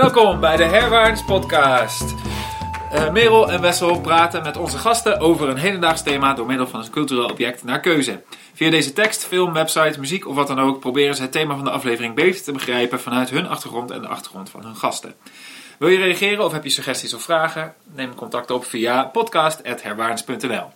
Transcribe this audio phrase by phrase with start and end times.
[0.00, 2.14] Welkom bij de Herwaarts Podcast.
[2.92, 6.80] Uh, Merel en Wessel praten met onze gasten over een hedendaags thema door middel van
[6.80, 8.22] een cultureel object naar keuze.
[8.54, 11.64] Via deze tekst, film, website, muziek of wat dan ook proberen ze het thema van
[11.64, 15.14] de aflevering beter te begrijpen vanuit hun achtergrond en de achtergrond van hun gasten.
[15.78, 17.74] Wil je reageren of heb je suggesties of vragen?
[17.94, 20.72] Neem contact op via podcast.herwaarns.nl.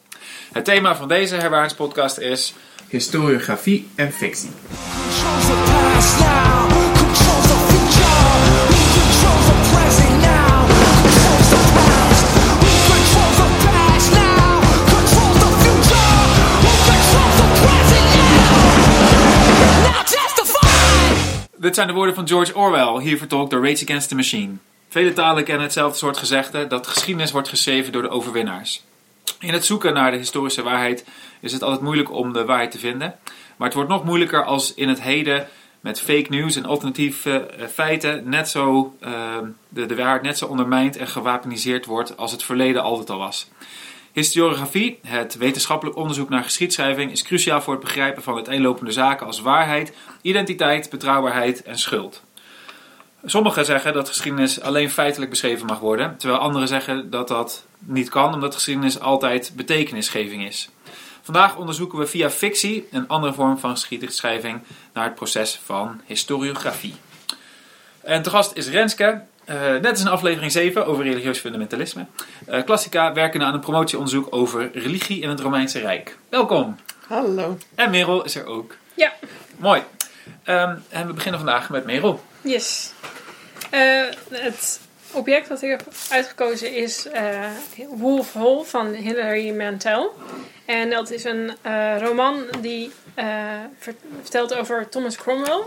[0.53, 2.55] Het thema van deze Herwaarns podcast is
[2.89, 4.51] historiografie en fictie.
[21.63, 24.53] Dit zijn de woorden van George Orwell, hier vertolkt door Rage Against the Machine.
[24.89, 28.83] Vele talen kennen hetzelfde soort gezegde dat geschiedenis wordt geschreven door de overwinnaars.
[29.39, 31.05] In het zoeken naar de historische waarheid
[31.41, 33.19] is het altijd moeilijk om de waarheid te vinden.
[33.57, 35.49] Maar het wordt nog moeilijker als in het heden
[35.81, 39.11] met fake news en alternatieve eh, feiten net zo, uh,
[39.69, 43.49] de, de waarheid net zo ondermijnd en gewapeniseerd wordt als het verleden altijd al was.
[44.13, 49.41] Historiografie, het wetenschappelijk onderzoek naar geschiedschrijving, is cruciaal voor het begrijpen van uiteenlopende zaken als
[49.41, 52.23] waarheid, identiteit, betrouwbaarheid en schuld.
[53.25, 58.09] Sommigen zeggen dat geschiedenis alleen feitelijk beschreven mag worden, terwijl anderen zeggen dat dat niet
[58.09, 60.69] kan, omdat geschiedenis altijd betekenisgeving is.
[61.23, 64.63] Vandaag onderzoeken we via fictie, een andere vorm van geschiedschrijving,
[64.93, 66.95] naar het proces van historiografie.
[68.01, 69.23] En te gast is Renske,
[69.53, 72.07] uh, net is in aflevering 7 over religieus fundamentalisme.
[72.49, 76.17] Uh, Klassica werkende aan een promotieonderzoek over religie in het Romeinse Rijk.
[76.29, 76.77] Welkom.
[77.07, 77.59] Hallo.
[77.75, 78.77] En Merel is er ook.
[78.95, 79.13] Ja.
[79.57, 79.83] Mooi.
[80.47, 82.21] Um, en we beginnen vandaag met Merel.
[82.41, 82.93] Yes.
[83.75, 84.81] Uh, het
[85.13, 87.09] object dat ik heb uitgekozen is
[87.91, 90.15] Wolf Hall van Hilary Mantel.
[90.65, 91.53] En dat is een
[91.99, 92.93] roman die
[94.23, 95.63] vertelt over Thomas Cromwell.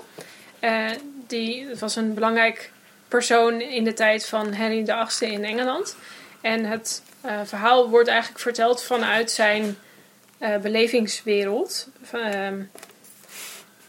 [1.27, 2.71] die, het was een belangrijk
[3.15, 5.95] persoon in de tijd van Henry VIII in Engeland.
[6.41, 9.77] En het uh, verhaal wordt eigenlijk verteld vanuit zijn
[10.39, 11.87] uh, belevingswereld.
[12.15, 12.71] Um,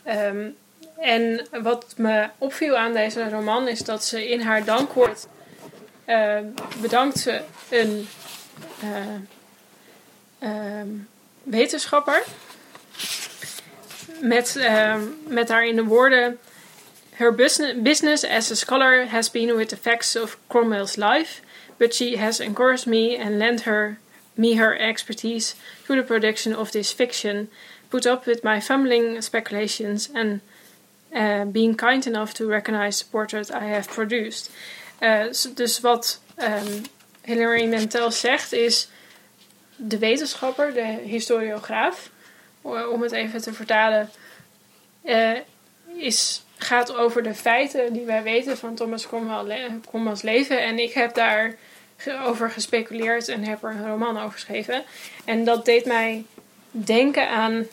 [0.06, 0.56] um,
[1.00, 5.26] en wat me opviel aan deze roman is dat ze in haar dankwoord
[6.06, 6.38] uh,
[6.80, 8.08] bedankt ze een
[10.42, 11.08] um,
[11.42, 12.22] wetenschapper.
[14.20, 14.68] Met,
[15.26, 16.38] met daar in de woorden
[17.18, 21.40] Her business as a scholar has been with the facts of Cromwell's life,
[21.78, 23.98] but she has encouraged me and lent her
[24.36, 25.54] me her expertise
[25.84, 27.48] through the production of this fiction,
[27.88, 30.40] put up with my fumbling speculations, and
[31.14, 34.50] uh, being kind enough to recognize the portrait I have produced.
[35.00, 36.84] Uh, dus wat um,
[37.22, 38.88] Hilary Mantel zegt is
[39.76, 42.10] de wetenschapper, de historiograaf,
[42.62, 44.10] om het even te vertalen,
[45.04, 45.38] uh,
[45.96, 49.08] is gaat over de feiten die wij weten van Thomas
[49.90, 50.62] Cromwell's leven.
[50.62, 51.54] En ik heb daar
[52.24, 54.84] over gespeculeerd en heb er een roman over geschreven.
[55.24, 56.24] En dat deed mij
[56.70, 57.66] denken aan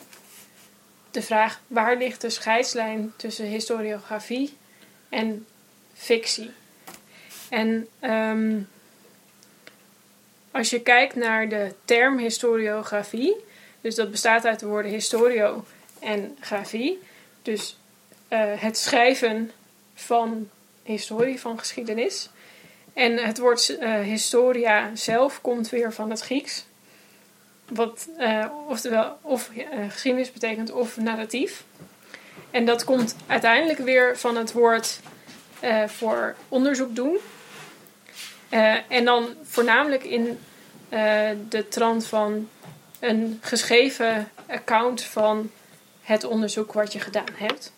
[1.10, 4.56] de vraag: waar ligt de scheidslijn tussen historiografie
[5.08, 5.46] en
[5.94, 6.50] fictie?
[7.48, 8.68] En um,
[10.50, 13.36] als je kijkt naar de term historiografie,
[13.80, 15.64] dus dat bestaat uit de woorden historio
[16.00, 17.02] en grafie.
[17.42, 17.76] Dus
[18.28, 19.50] uh, het schrijven
[19.94, 20.48] van
[20.82, 22.30] historie, van geschiedenis.
[22.92, 26.64] En het woord uh, historia zelf komt weer van het Grieks.
[27.68, 29.50] Wat uh, oftewel of
[29.88, 31.64] geschiedenis betekent of narratief.
[32.50, 35.00] En dat komt uiteindelijk weer van het woord
[35.86, 37.18] voor onderzoek doen.
[38.88, 40.38] en dan voornamelijk in
[41.48, 42.48] de trant van
[43.00, 45.50] een geschreven account van
[46.02, 47.72] het onderzoek wat je gedaan hebt.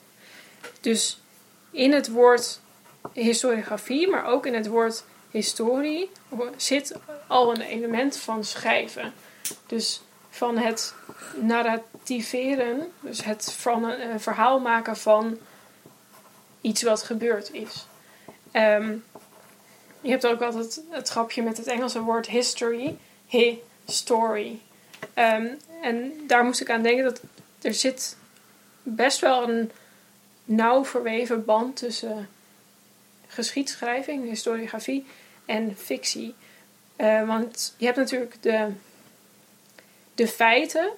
[0.80, 1.20] Dus
[1.70, 2.60] in het woord
[3.12, 6.10] historiografie, maar ook in het woord historie,
[6.56, 6.94] zit
[7.26, 9.12] al een element van schrijven.
[9.66, 10.94] Dus van het
[11.40, 15.38] narrativeren, dus het van een, een verhaal maken van
[16.60, 17.86] iets wat gebeurd is.
[18.52, 19.04] Um,
[20.00, 22.96] je hebt ook altijd het grapje met het Engelse woord history,
[23.26, 24.60] history.
[25.14, 27.20] Um, en daar moest ik aan denken dat
[27.62, 28.16] er zit
[28.82, 29.70] best wel een
[30.46, 32.28] nauw verweven band tussen
[33.26, 35.06] geschiedschrijving, historiografie
[35.44, 36.34] en fictie.
[36.96, 38.72] Uh, want je hebt natuurlijk de,
[40.14, 40.90] de feiten.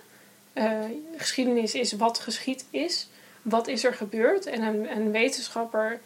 [0.55, 0.85] Uh,
[1.17, 3.09] geschiedenis is wat geschied is.
[3.43, 4.47] Wat is er gebeurd?
[4.47, 4.63] En
[4.97, 6.01] een, wetenschapper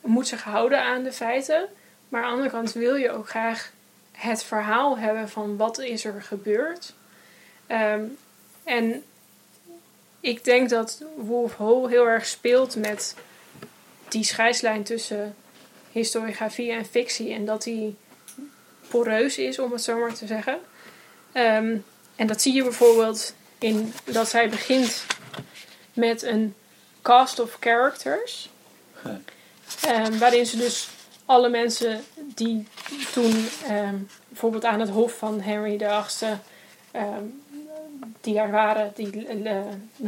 [0.00, 1.68] moet zich houden aan de feiten.
[2.08, 3.72] Maar aan de andere kant wil je ook graag
[4.12, 6.94] het verhaal hebben van wat is er gebeurd.
[7.68, 8.16] Um,
[8.64, 9.04] en
[10.22, 13.14] ik denk dat Wolf Hall heel erg speelt met
[14.08, 15.36] die scheidslijn tussen
[15.92, 17.96] historiografie en fictie en dat die
[18.88, 20.58] poreus is, om het zo maar te zeggen.
[21.32, 21.76] Ehm,
[22.16, 25.04] en dat zie je bijvoorbeeld in dat zij begint
[25.92, 26.54] met een
[27.02, 28.50] cast of characters.
[29.82, 30.88] Ehm, waarin ze dus
[31.24, 32.66] alle mensen die
[33.12, 33.96] toen ehm,
[34.28, 36.38] bijvoorbeeld aan het hof van Henry VIII
[36.92, 37.41] um,
[38.20, 39.60] die er waren, die uh,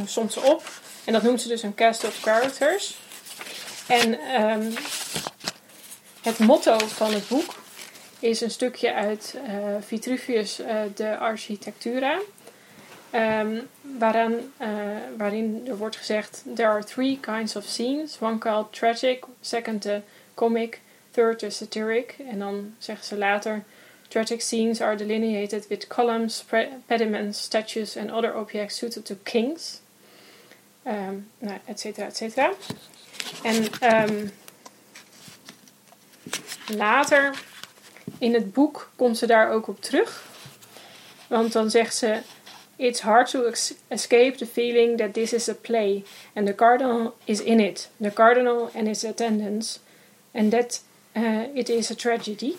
[0.05, 0.63] soms ze op.
[1.05, 2.97] En dat noemt ze dus een cast of characters.
[3.87, 4.19] En
[6.21, 7.55] het motto van het boek
[8.19, 10.61] is een stukje uit uh, Vitruvius
[10.95, 12.19] de Architectura.
[13.11, 13.61] Uh,
[15.17, 18.17] waarin er wordt gezegd: There are three kinds of scenes.
[18.19, 20.01] One called tragic, second the
[20.33, 20.81] comic,
[21.11, 22.15] third the satiric.
[22.29, 23.63] En dan zeggen ze later:
[24.15, 26.41] Tragic scenes are delineated with columns,
[26.87, 29.81] pediments, statues and other objects suited to kings.
[30.85, 31.59] Um, nou.
[33.43, 34.31] En um,
[36.67, 37.35] later
[38.17, 40.23] in het boek komt ze daar ook op terug.
[41.27, 42.21] Want dan zegt ze:
[42.75, 43.51] It's hard to
[43.87, 46.03] escape the feeling that this is a play,
[46.33, 49.79] and the cardinal is in it, the cardinal and his attendants,
[50.31, 50.81] and that
[51.15, 52.55] uh, it is a tragedy.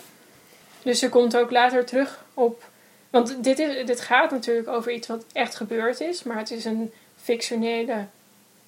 [0.86, 2.70] Dus ze komt ook later terug op.
[3.10, 6.64] Want dit, is, dit gaat natuurlijk over iets wat echt gebeurd is, maar het is
[6.64, 8.06] een fictionele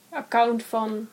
[0.09, 1.09] account van.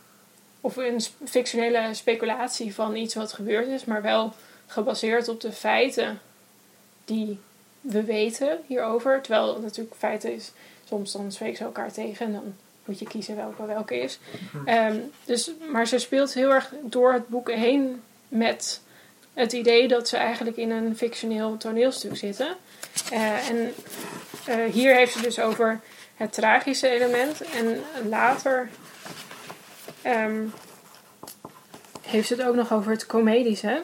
[0.61, 4.33] of een fictionele speculatie van iets wat gebeurd is, maar wel
[4.67, 6.19] gebaseerd op de feiten
[7.05, 7.39] die
[7.81, 9.21] we weten hierover.
[9.21, 10.51] Terwijl natuurlijk feiten is,
[10.87, 12.55] soms dan spreken ze elkaar tegen en dan
[12.85, 14.19] moet je kiezen welke welke is.
[14.67, 18.83] Um, dus, maar ze speelt heel erg door het boek heen met
[19.35, 22.55] het idee dat ze eigenlijk in een fictioneel toneelstuk zitten.
[23.13, 23.73] Uh, en
[24.49, 25.79] uh, hier heeft ze dus over
[26.15, 27.41] het tragische element.
[27.41, 28.69] En later
[30.05, 30.53] um,
[32.01, 33.83] heeft ze het ook nog over het comedische.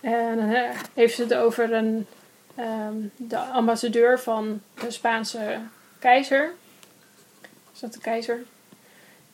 [0.00, 2.06] En dan uh, heeft ze het over een
[2.58, 5.58] um, de ambassadeur van de Spaanse
[5.98, 6.52] keizer.
[7.72, 8.42] Is dat de keizer?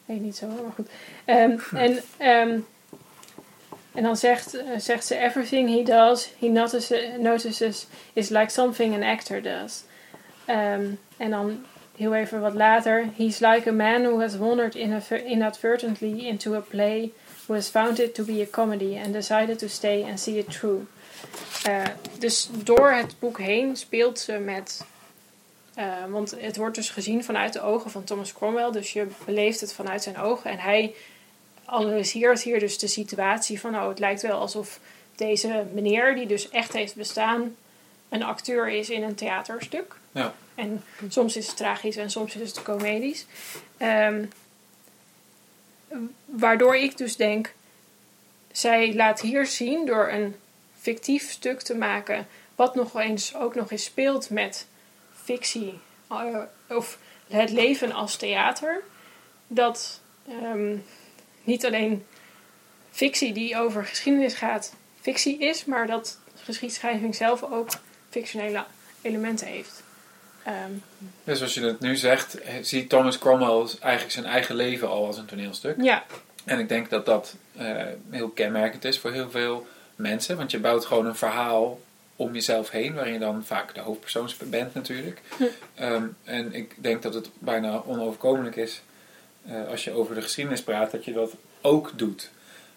[0.04, 0.88] Nee, niet zo, maar goed.
[1.26, 2.66] Um, en,
[3.96, 8.94] en dan zegt, uh, zegt ze: Everything he does, he notices, notices is like something
[8.94, 9.82] an actor does.
[10.48, 11.64] Um, en dan
[11.96, 14.74] heel even wat later: He's like a man who has wandered
[15.24, 17.12] inadvertently into a play,
[17.46, 20.50] who has found it to be a comedy and decided to stay and see it
[20.50, 20.86] through.
[21.68, 21.82] Uh,
[22.18, 24.84] dus door het boek heen speelt ze met.
[25.78, 28.70] Uh, want het wordt dus gezien vanuit de ogen van Thomas Cromwell.
[28.70, 30.50] Dus je beleeft het vanuit zijn ogen.
[30.50, 30.94] En hij
[31.66, 33.76] analyseert hier dus de situatie van...
[33.76, 34.80] Oh, het lijkt wel alsof
[35.16, 37.56] deze meneer, die dus echt heeft bestaan...
[38.08, 39.96] een acteur is in een theaterstuk.
[40.12, 40.34] Ja.
[40.54, 43.26] En soms is het tragisch en soms is het comedisch.
[43.78, 44.30] Um,
[46.24, 47.54] waardoor ik dus denk...
[48.52, 50.36] Zij laat hier zien door een
[50.80, 54.66] fictief stuk te maken, wat nog eens ook nog eens speelt met
[55.22, 55.78] fictie
[56.12, 56.38] uh,
[56.68, 56.98] of
[57.28, 58.82] het leven als theater,
[59.46, 60.00] dat
[60.42, 60.84] um,
[61.46, 62.06] niet alleen
[62.90, 67.68] fictie die over geschiedenis gaat, fictie is, maar dat geschiedschrijving zelf ook
[68.10, 68.64] fictionele
[69.02, 69.82] elementen heeft.
[70.48, 70.82] Um,
[71.24, 75.18] dus als je het nu zegt, ziet Thomas Cromwell eigenlijk zijn eigen leven al als
[75.18, 75.82] een toneelstuk.
[75.82, 76.04] Ja.
[76.44, 80.36] En ik denk dat dat uh, heel kenmerkend is voor heel veel mensen.
[80.36, 81.80] Want je bouwt gewoon een verhaal
[82.16, 85.20] om jezelf heen, waarin je dan vaak de hoofdpersoon bent natuurlijk.
[85.36, 85.44] Hm.
[85.82, 88.82] Um, en ik denk dat het bijna onoverkomelijk is
[89.48, 92.30] uh, als je over de geschiedenis praat, dat je dat ook doet.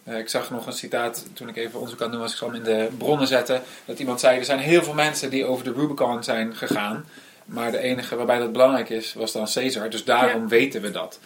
[0.04, 2.48] Uh, ik zag nog een citaat toen ik even onderzoek aan doen was, ik zal
[2.48, 5.64] hem in de bronnen zetten, dat iemand zei, er zijn heel veel mensen die over
[5.64, 7.06] de Rubicon zijn gegaan.
[7.46, 9.90] Maar de enige waarbij dat belangrijk is, was dan Caesar.
[9.90, 10.48] Dus daarom ja.
[10.48, 11.20] weten we dat.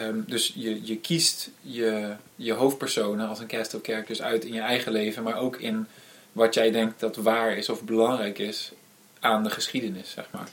[0.00, 4.52] Um, dus je, je kiest je, je hoofdpersonen als een cast of characters uit in
[4.52, 5.86] je eigen leven, maar ook in
[6.32, 8.72] wat jij denkt dat waar is of belangrijk is
[9.20, 10.48] aan de geschiedenis, zeg maar.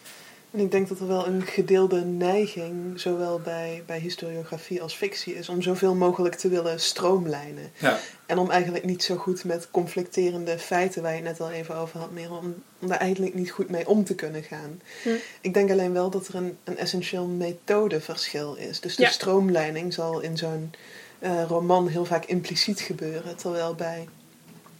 [0.55, 5.35] En ik denk dat er wel een gedeelde neiging, zowel bij, bij historiografie als fictie,
[5.35, 7.71] is om zoveel mogelijk te willen stroomlijnen.
[7.77, 7.99] Ja.
[8.25, 11.75] En om eigenlijk niet zo goed met conflicterende feiten, waar je het net al even
[11.75, 14.81] over had, meer om, om daar eigenlijk niet goed mee om te kunnen gaan.
[15.03, 15.09] Hm.
[15.41, 18.79] Ik denk alleen wel dat er een, een essentieel methodeverschil is.
[18.79, 19.09] Dus de Ja.
[19.09, 20.73] stroomlijning zal in zo'n
[21.19, 24.07] eh, roman heel vaak impliciet gebeuren, terwijl bij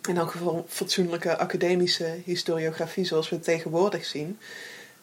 [0.08, 4.40] in elk geval fatsoenlijke academische historiografie, zoals we het tegenwoordig zien,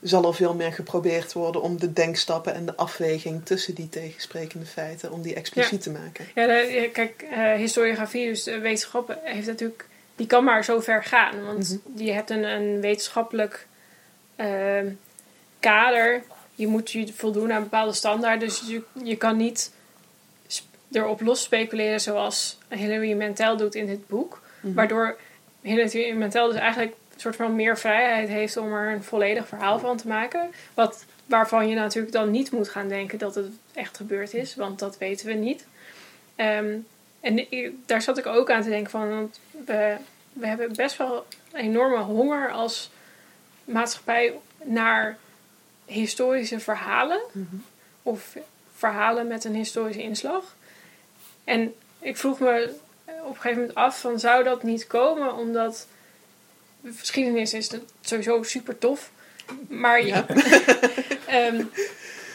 [0.03, 4.67] zal er veel meer geprobeerd worden om de denkstappen en de afweging tussen die tegensprekende
[4.67, 6.27] feiten, om die expliciet te maken.
[6.35, 11.05] Ja, de- kijk, eh, historiografie, dus de wetenschap, heeft natuurlijk, die kan maar zo ver
[11.05, 11.45] gaan.
[11.45, 13.67] Want je hebt een, een wetenschappelijk
[14.37, 14.91] ehm,
[15.61, 16.23] kader.
[16.55, 18.49] Je moet je voldoen aan bepaalde standaarden.
[18.49, 19.71] Dus je, je kan niet
[20.93, 24.43] erop los speculeren zoals Hilary Mantel doet in dit boek.
[24.61, 24.75] Mhm.
[24.75, 25.17] Waardoor
[25.61, 29.97] Hilary Mantel dus eigenlijk soort van meer vrijheid heeft om er een volledig verhaal van
[29.97, 30.51] te maken.
[30.75, 34.79] Wat, waarvan je natuurlijk dan niet moet gaan denken dat het echt gebeurd is, want
[34.79, 35.67] dat weten we niet.
[36.37, 36.79] Ehm,
[37.21, 37.47] en
[37.87, 39.97] daar zat ik ook aan te denken van, want we,
[40.33, 42.91] we hebben best wel enorme honger als
[43.65, 45.19] maatschappij naar
[45.85, 47.21] historische verhalen.
[47.33, 47.57] Mhm.
[48.03, 48.37] Of
[48.77, 50.57] verhalen met een historische inslag.
[51.45, 52.75] En ik vroeg me
[53.05, 55.87] op een gegeven moment af van zou dat niet komen omdat
[56.97, 57.71] geschiedenis is
[58.01, 59.11] sowieso super tof.
[59.69, 60.27] Maar Ja.
[61.27, 61.61] ehm,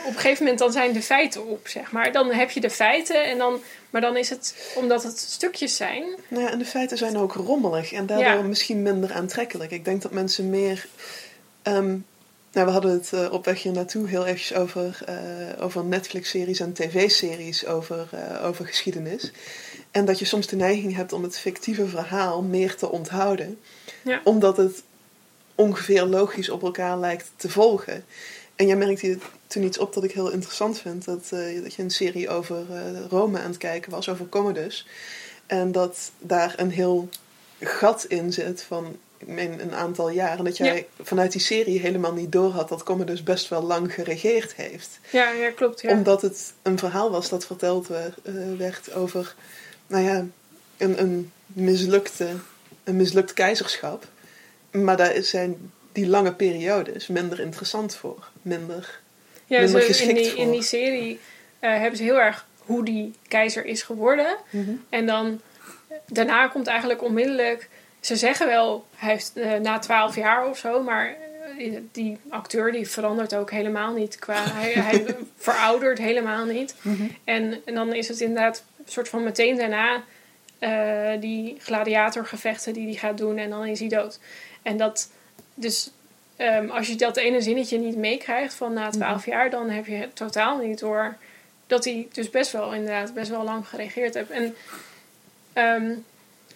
[0.05, 2.11] op een gegeven moment dan zijn de feiten op, zeg maar.
[2.11, 6.03] Dan heb je de feiten en dan, maar dan is het omdat het stukjes zijn.
[6.27, 8.41] Nou ja, en de feiten zijn ook rommelig en daardoor Ja.
[8.41, 9.71] misschien minder aantrekkelijk.
[9.71, 10.87] Ik denk dat mensen meer.
[11.61, 11.97] ehm,
[12.51, 15.15] nou, we hadden het eh, op weg hier naartoe heel eventjes over, eh,
[15.63, 19.31] over Netflix-series en tv-series over, eh, over geschiedenis.
[19.97, 23.59] En dat je soms de neiging hebt om het fictieve verhaal meer te onthouden,
[24.01, 24.21] Ja.
[24.23, 24.83] omdat het
[25.55, 28.05] ongeveer logisch op elkaar lijkt te volgen.
[28.55, 31.81] En jij merkte toen iets op dat ik heel interessant vind: dat, eh, dat je
[31.81, 34.87] een serie over eh, Rome aan het kijken was, over Commodus.
[35.45, 37.09] En dat daar een heel
[37.59, 40.37] gat in zit van meen, een aantal jaar.
[40.37, 44.55] En dat jij vanuit die serie helemaal niet doorhad dat Commodus best wel lang geregeerd
[44.55, 44.99] heeft.
[45.11, 45.81] Ja, ja klopt.
[45.81, 45.91] Ja.
[45.91, 49.35] Omdat het een verhaal was dat verteld werd, eh, werd over
[49.87, 50.25] nou ja,
[50.77, 52.27] een, een, mislukte,
[52.83, 54.07] een mislukt keizerschap.
[54.71, 58.27] Maar daar zijn die lange periodes minder interessant voor.
[58.41, 58.99] Minder.
[59.45, 61.19] Ja, minder zo in, die, in die serie
[61.59, 64.37] eh, hebben ze heel erg hoe die keizer is geworden.
[64.89, 65.41] En dan
[66.05, 67.69] daarna komt eigenlijk onmiddellijk.
[67.99, 71.15] Ze zeggen wel, hij heeft eh, na twaalf jaar of zo, maar
[71.57, 74.19] eh, die acteur die verandert ook helemaal niet.
[74.19, 75.05] Qua, hij, hij
[75.37, 76.75] veroudert helemaal niet.
[77.23, 80.03] En, en dan is het inderdaad soort van meteen daarna
[80.59, 84.19] eh, die gladiatorgevechten die hij gaat doen en dan is hij dood.
[84.61, 85.11] En dat,
[85.53, 85.91] dus
[86.35, 90.09] ehm, als je dat ene zinnetje niet meekrijgt van na twaalf jaar, dan heb je
[90.13, 91.17] totaal niet door
[91.67, 94.29] dat hij dus best wel inderdaad best wel lang geregeerd heeft.
[94.29, 94.55] En
[95.53, 95.95] ehm,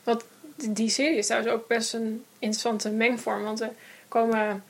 [0.04, 3.72] wat die serie is trouwens ook best een interessante mengvorm, want er
[4.08, 4.64] komen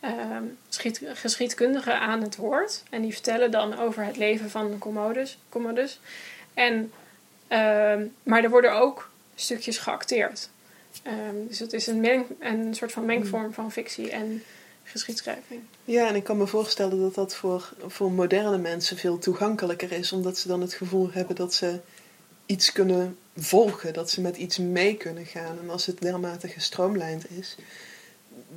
[0.00, 5.38] ehm, geschied- geschiedkundigen aan het woord en die vertellen dan over het leven van Commodus.
[5.48, 6.00] Commodus.
[6.54, 6.92] En,
[7.48, 10.50] ehm, maar er worden ook stukjes geacteerd.
[11.02, 14.42] Ehm, dus het is een, meng, een soort van mengvorm van fictie en
[14.84, 15.60] geschiedschrijving.
[15.84, 20.12] Ja, en ik kan me voorstellen dat dat voor, voor moderne mensen veel toegankelijker is,
[20.12, 21.80] omdat ze dan het gevoel hebben dat ze
[22.46, 25.58] iets kunnen volgen, dat ze met iets mee kunnen gaan.
[25.58, 27.56] En als het dermate gestroomlijnd is,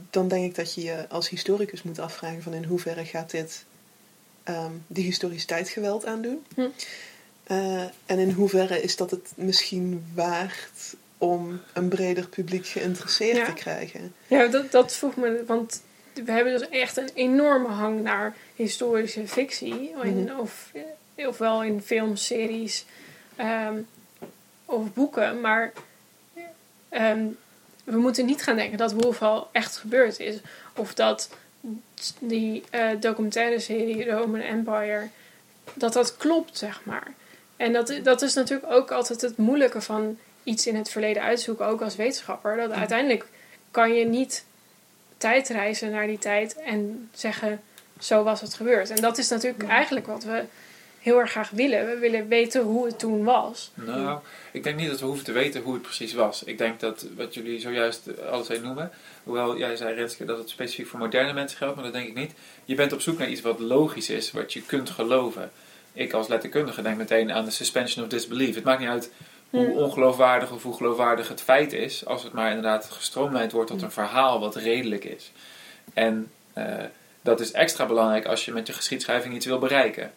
[0.10, 3.66] dan denk ik dat je je als historicus moet afvragen van in hoeverre gaat dit
[4.44, 6.46] ehm die historiciteit geweld aandoen.
[6.56, 6.68] Hm.
[7.48, 13.46] Eh, en in hoeverre is dat het misschien waard om een breder publiek geïnteresseerd Ja.
[13.46, 14.14] te krijgen.
[14.28, 15.82] Ja, dat, dat vroeg me, want
[16.14, 19.94] we hebben dus echt een enorme hang naar historische fictie.
[20.04, 20.40] Mhm.
[20.40, 20.72] of,
[21.16, 22.86] ofwel in films, series
[23.36, 23.78] ehm,
[24.66, 25.42] of boeken.
[25.42, 25.74] Maar
[26.90, 27.26] ehm,
[27.84, 30.36] we moeten niet gaan denken dat Wolfhall echt gebeurd is.
[30.76, 31.30] Of dat
[32.20, 35.08] die eh, documentaire serie Roman Empire,
[35.74, 37.14] dat dat klopt, zeg maar.
[37.58, 41.66] En dat, dat is natuurlijk ook altijd het moeilijke van iets in het verleden uitzoeken,
[41.66, 42.58] ook als wetenschapper.
[42.58, 43.26] Dat uiteindelijk
[43.72, 44.46] kan je niet
[45.18, 47.62] tijdreizen naar die tijd en zeggen,
[48.00, 48.90] zo was het gebeurd.
[48.90, 50.44] En dat is natuurlijk eigenlijk wat we
[51.00, 51.86] heel erg graag willen.
[51.86, 53.72] We willen weten hoe het toen was.
[53.74, 54.20] Nou,
[54.52, 56.44] ik denk niet dat we hoeven te weten hoe het precies was.
[56.44, 58.92] Ik denk dat wat jullie zojuist eh, alle twee noemen,
[59.24, 62.16] hoewel jij zei Renske dat het specifiek voor moderne mensen geldt, maar dat denk ik
[62.16, 62.32] niet.
[62.66, 65.52] Je bent op zoek naar iets wat logisch is, wat je kunt geloven.
[65.98, 68.56] Ik als letterkundige denk meteen aan de suspension of disbelief.
[68.56, 69.12] Het maakt niet uit
[69.50, 73.82] hoe ongeloofwaardig of hoe geloofwaardig het feit is, als het maar inderdaad gestroomlijnd wordt tot
[73.82, 75.32] een verhaal wat redelijk is.
[75.94, 76.84] En eh,
[77.22, 80.12] dat is extra belangrijk als je met je geschiedschrijving iets wil bereiken.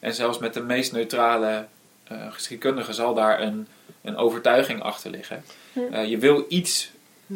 [0.00, 1.66] En zelfs met de meest neutrale
[2.04, 3.66] eh, geschiedkundige zal daar een,
[4.02, 5.44] een overtuiging achter liggen.
[5.72, 5.80] Hm.
[5.92, 6.90] Eh, je wil iets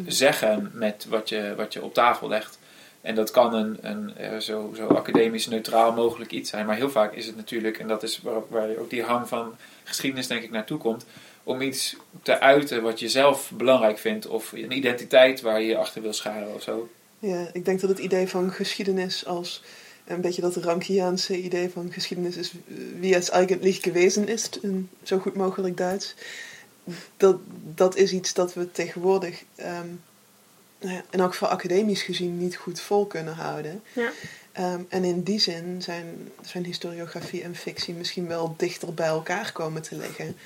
[0.05, 2.59] zeggen met wat je, wat je op tafel legt.
[3.01, 6.65] En dat kan een, een eh, zo, zo academisch neutraal mogelijk iets zijn.
[6.65, 9.55] Maar heel vaak is het natuurlijk, en dat is waar, waar ook die hang van
[9.83, 11.05] geschiedenis denk ik naartoe komt,
[11.43, 14.27] om iets te uiten wat je zelf belangrijk vindt.
[14.27, 16.89] Of een identiteit waar je je achter wil scharen of zo.
[17.19, 19.61] Ja, ik denk dat het idee van geschiedenis als
[20.05, 24.89] een beetje dat Rankiaanse idee van geschiedenis is eh, wie het eigenlijk gewezen is, in
[25.03, 26.15] zo goed mogelijk Duits.
[27.17, 27.37] Dat,
[27.75, 29.87] dat is iets dat we tegenwoordig, ehm,
[30.81, 33.83] in elk geval academisch gezien, niet goed vol kunnen houden.
[33.93, 34.11] Ja.
[34.51, 39.51] Ehm, en in die zin zijn, zijn historiografie en fictie misschien wel dichter bij elkaar
[39.51, 40.37] komen te liggen.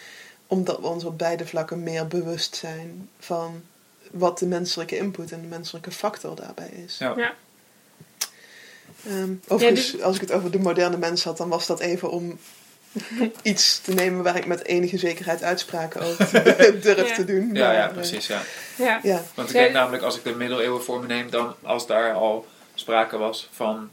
[0.48, 3.64] Omdat we ons op beide vlakken meer bewust zijn van
[4.12, 6.98] wat de menselijke input en de menselijke factor daarbij is.
[6.98, 7.14] Ja.
[7.18, 7.34] Ja.
[9.06, 12.10] Ehm, overigens, Ja, als ik het over de moderne mens had, dan was dat even
[12.12, 12.38] om
[13.42, 16.44] iets te nemen waar ik met enige zekerheid uitspraken over
[16.82, 17.16] durf Ja.
[17.16, 17.50] te doen.
[17.54, 18.28] Ja, Maar, ja, eh, precies.
[18.28, 18.42] Ja.
[18.78, 19.00] Ja.
[19.04, 19.22] ja.
[19.36, 22.46] Want ik denk namelijk, als ik de middeleeuwen voor me neem, dan als daar al
[22.74, 23.90] sprake was van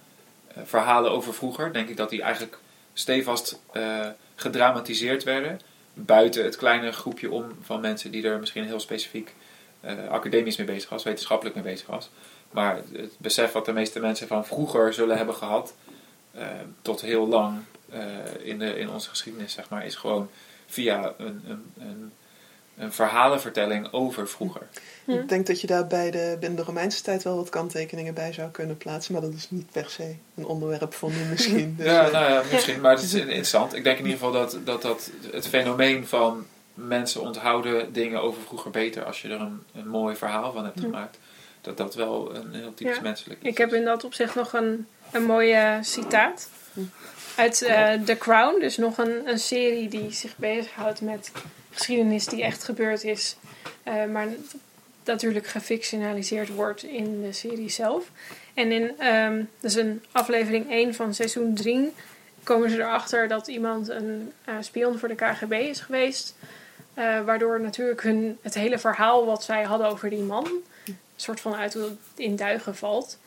[0.54, 2.58] eh, verhalen over vroeger, denk ik dat die eigenlijk
[2.92, 5.60] stevast eh, gedramatiseerd werden.
[5.94, 9.34] Buiten het kleine groepje om van mensen die er misschien heel specifiek
[9.80, 12.10] eh, academisch mee bezig was, wetenschappelijk mee bezig was.
[12.50, 15.74] Maar het besef wat de meeste mensen van vroeger zullen hebben gehad,
[16.34, 16.46] eh,
[16.82, 17.58] tot heel lang
[18.42, 20.30] in, de, in onze geschiedenis, zeg maar, is gewoon
[20.66, 22.12] via een, een, een,
[22.76, 24.66] een verhalenvertelling over vroeger.
[25.04, 25.10] Hm.
[25.10, 28.32] Ik denk dat je daar bij de, binnen de Romeinse tijd wel wat kanttekeningen bij
[28.32, 29.12] zou kunnen plaatsen.
[29.12, 31.74] Maar dat is niet per se een onderwerp voor nu misschien.
[31.78, 33.74] Dus, Ja, eh, nou ja, misschien, maar het is interessant.
[33.74, 38.42] Ik denk in ieder geval dat, dat, dat het fenomeen van mensen onthouden dingen over
[38.42, 40.84] vroeger beter als je er een, een mooi verhaal van hebt Hm.
[40.84, 41.18] gemaakt.
[41.60, 43.02] Dat dat wel een heel typisch Ja.
[43.02, 43.48] menselijk is.
[43.50, 46.48] Ik heb in dat opzicht nog een, een mooie citaat.
[47.36, 51.32] Uit eh, The Crown, dus nog een, een serie die zich bezighoudt met
[51.70, 53.36] geschiedenis die echt gebeurd is.
[53.82, 54.26] eh, maar
[55.04, 58.10] natuurlijk gefictionaliseerd wordt in de serie zelf.
[58.54, 61.92] En in ehm dus in aflevering 1 van seizoen 3
[62.42, 66.34] komen ze erachter dat iemand een eh, spion voor de KGB is geweest.
[67.24, 70.44] Waardoor natuurlijk hun, het hele verhaal wat zij hadden over die man
[70.86, 71.76] een soort van uit
[72.16, 73.18] in duigen valt.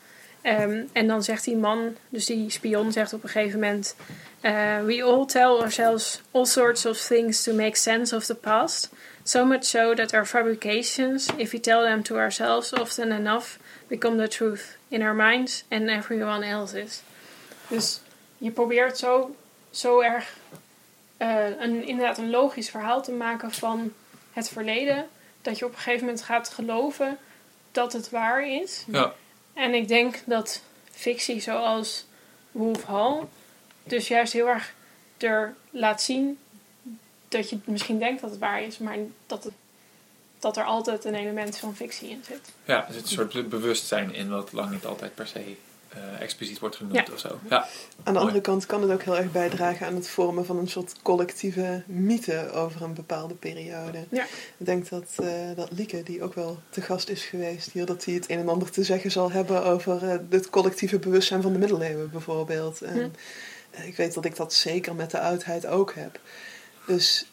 [0.46, 3.96] Ehm, en dan zegt die man, dus die spion, zegt op een gegeven moment:
[4.40, 8.90] eh, We all tell ourselves all sorts of things to make sense of the past.
[9.22, 14.16] So much so that our fabrications, if we tell them to ourselves often enough, become
[14.16, 17.02] the truth in our minds and everyone else's.
[17.68, 18.00] Dus
[18.38, 19.36] je probeert zo,
[19.70, 20.36] zo erg
[21.16, 23.92] eh, een, inderdaad een logisch verhaal te maken van
[24.32, 25.06] het verleden,
[25.42, 27.18] dat je op een gegeven moment gaat geloven
[27.72, 28.84] dat het waar is.
[28.86, 29.14] Ja,
[29.56, 32.04] En ik denk dat fictie zoals
[32.50, 33.22] Wolf Hall
[33.84, 34.74] dus juist heel erg
[35.16, 36.38] er laat zien
[37.28, 39.52] dat je misschien denkt dat het waar is, maar dat, het,
[40.38, 42.52] dat er altijd een element van fictie in zit.
[42.64, 45.56] ja, er zit een soort be- bewustzijn in wat lang niet altijd per se
[45.96, 47.04] eh, expliciet wordt genoemd Ja.
[47.12, 47.38] of zo.
[47.50, 47.66] Ja, Aan
[48.04, 48.18] de Mooi.
[48.18, 51.82] andere kant kan het ook heel erg bijdragen aan het vormen van een soort collectieve
[51.86, 54.04] mythe over een bepaalde periode.
[54.10, 54.24] Ja.
[54.56, 58.04] Ik denk dat, eh, dat Lieke, die ook wel te gast is geweest hier, dat
[58.04, 61.52] hij het een en ander te zeggen zal hebben over eh, het collectieve bewustzijn van
[61.52, 62.82] de middeleeuwen bijvoorbeeld.
[62.82, 63.14] En
[63.84, 66.20] ik weet dat ik dat zeker met de oudheid ook heb.
[66.86, 67.26] Dus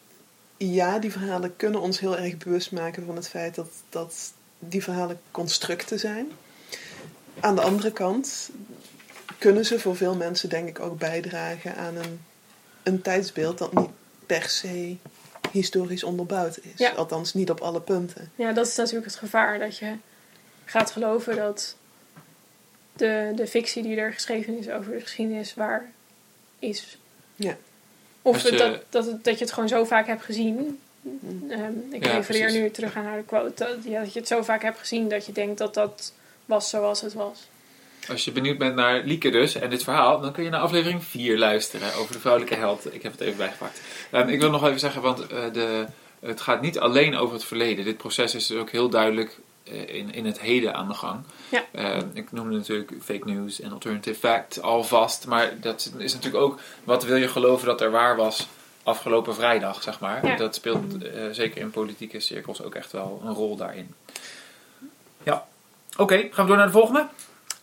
[0.58, 4.84] ja, die verhalen kunnen ons heel erg bewust maken van het feit dat, dat die
[4.84, 6.28] verhalen constructen zijn.
[7.40, 8.50] Aan de andere kant
[9.38, 12.22] kunnen ze voor veel mensen denk ik ook bijdragen aan een,
[12.84, 13.90] een tijdsbeeld dat niet
[14.26, 14.96] per se
[15.52, 16.72] historisch onderbouwd is.
[16.78, 16.90] Ja.
[16.92, 18.32] Althans niet op alle punten.
[18.36, 19.94] Ja, dat is natuurlijk het gevaar dat je
[20.66, 21.76] gaat geloven dat
[22.94, 25.92] de, de fictie die er geschreven is over de geschiedenis waar
[26.60, 26.98] is.
[27.36, 27.58] Ja.
[28.22, 30.80] Of je- dat, dat, het- dat je het gewoon zo vaak hebt gezien.
[31.50, 32.62] Ehm, ik Ja, refereer precies.
[32.62, 33.54] nu terug aan naar de quote.
[33.56, 36.14] Dat, ja, dat je het zo vaak hebt gezien dat je denkt dat dat
[36.46, 37.48] was zoals het was.
[38.10, 41.04] Als je benieuwd bent naar Lieke dus en dit verhaal, dan kun je naar aflevering
[41.04, 42.94] 4 luisteren over de vrouwelijke held.
[42.94, 43.82] Ik heb het even bijgepakt.
[44.12, 45.86] Ehm, ik wil nog even zeggen, want eh, de,
[46.20, 47.86] het gaat niet alleen over het verleden.
[47.86, 51.24] Dit proces is dus ook heel duidelijk eh, in, in het heden aan de gang.
[51.50, 51.64] Ja.
[51.72, 55.28] Eh, ik noemde natuurlijk fake news en alternative fact alvast.
[55.28, 58.48] Maar dat is natuurlijk ook, wat wil je geloven dat er waar was
[58.84, 60.26] afgelopen vrijdag, zeg maar.
[60.26, 60.36] Ja.
[60.36, 63.94] Dat speelt eh, zeker in politieke cirkels ook echt wel een rol daarin.
[65.98, 67.08] Oké, gaan we door naar de volgende?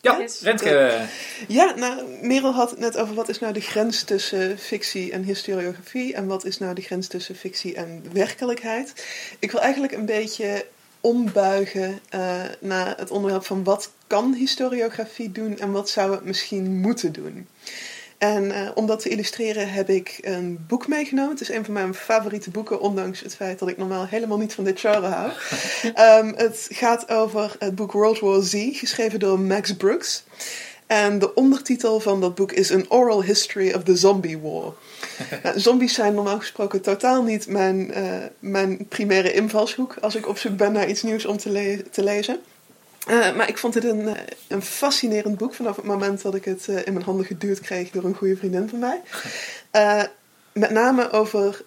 [0.01, 0.41] Ja, Yes.
[0.41, 1.01] Rentke.
[1.49, 5.23] Ja, nou, Merel had het net over wat is nou de grens tussen fictie en
[5.23, 9.07] historiografie en wat is nou de grens tussen fictie en werkelijkheid.
[9.39, 10.67] Ik wil eigenlijk een beetje
[11.01, 16.81] ombuigen eh, naar het onderwerp van wat kan historiografie doen en wat zou het misschien
[16.81, 17.49] moeten doen.
[18.21, 21.31] En eh, om dat te illustreren heb ik een boek meegenomen.
[21.31, 24.55] Het is een van mijn favoriete boeken, ondanks het feit dat ik normaal helemaal niet
[24.55, 25.31] van dit genre hou.
[25.95, 30.25] Ehm, het gaat over het boek World War Z, geschreven door Max Brooks.
[30.87, 34.75] En de ondertitel van dat boek is An Oral History of the Zombie War.
[35.43, 38.05] Nou, zombies zijn normaal gesproken totaal niet mijn, eh,
[38.39, 42.03] mijn primaire invalshoek als ik op zoek ben naar iets nieuws om te, le- te
[42.03, 42.41] lezen.
[43.07, 46.45] Eh, maar ik vond het een, eh, een fascinerend boek vanaf het moment dat ik
[46.45, 49.01] het eh, in mijn handen geduwd kreeg door een goede vriendin van mij.
[50.53, 51.65] Met name over,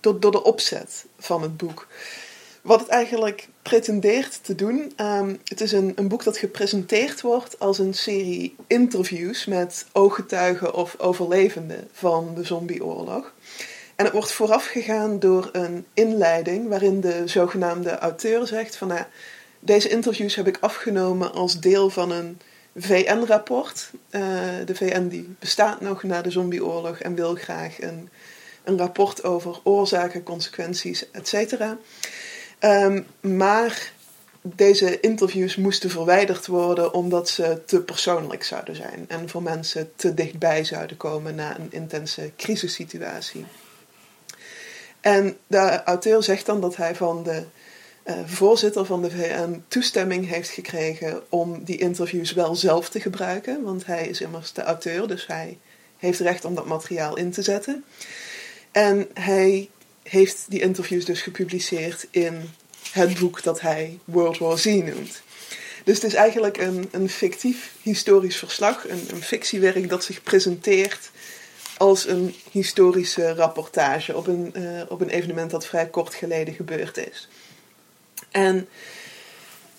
[0.00, 1.86] door, door de opzet van het boek.
[2.62, 7.58] wat het eigenlijk pretendeert te doen, um, het is een, een boek dat gepresenteerd wordt
[7.58, 13.32] als een serie interviews met ooggetuigen of overlevenden van de zombieoorlog.
[13.96, 19.04] En het wordt voorafgegaan door een inleiding waarin de zogenaamde auteur zegt van nou,
[19.60, 22.40] deze interviews heb ik afgenomen als deel van een
[22.76, 23.90] VN-rapport.
[24.10, 24.20] Uh,
[24.64, 28.08] de VN die bestaat nog na de zombieoorlog en wil graag een,
[28.64, 31.60] een rapport over oorzaken, consequenties, etc.
[32.60, 33.92] Um, maar
[34.42, 40.14] deze interviews moesten verwijderd worden omdat ze te persoonlijk zouden zijn en voor mensen te
[40.14, 43.44] dichtbij zouden komen na een intense crisissituatie.
[45.00, 47.44] En de auteur zegt dan dat hij van de
[48.26, 53.86] voorzitter van de VN toestemming heeft gekregen om die interviews wel zelf te gebruiken, want
[53.86, 55.58] hij is immers de auteur, dus hij
[55.96, 57.84] heeft recht om dat materiaal in te zetten.
[58.72, 59.68] En hij
[60.02, 62.50] heeft die interviews dus gepubliceerd in
[62.92, 65.22] het boek dat hij World War Z noemt.
[65.84, 71.10] Dus het is eigenlijk een, een fictief historisch verslag, een, een fictiewerk dat zich presenteert
[71.76, 76.96] als een historische rapportage op een, uh, op een evenement dat vrij kort geleden gebeurd
[76.96, 77.28] is.
[78.30, 78.68] En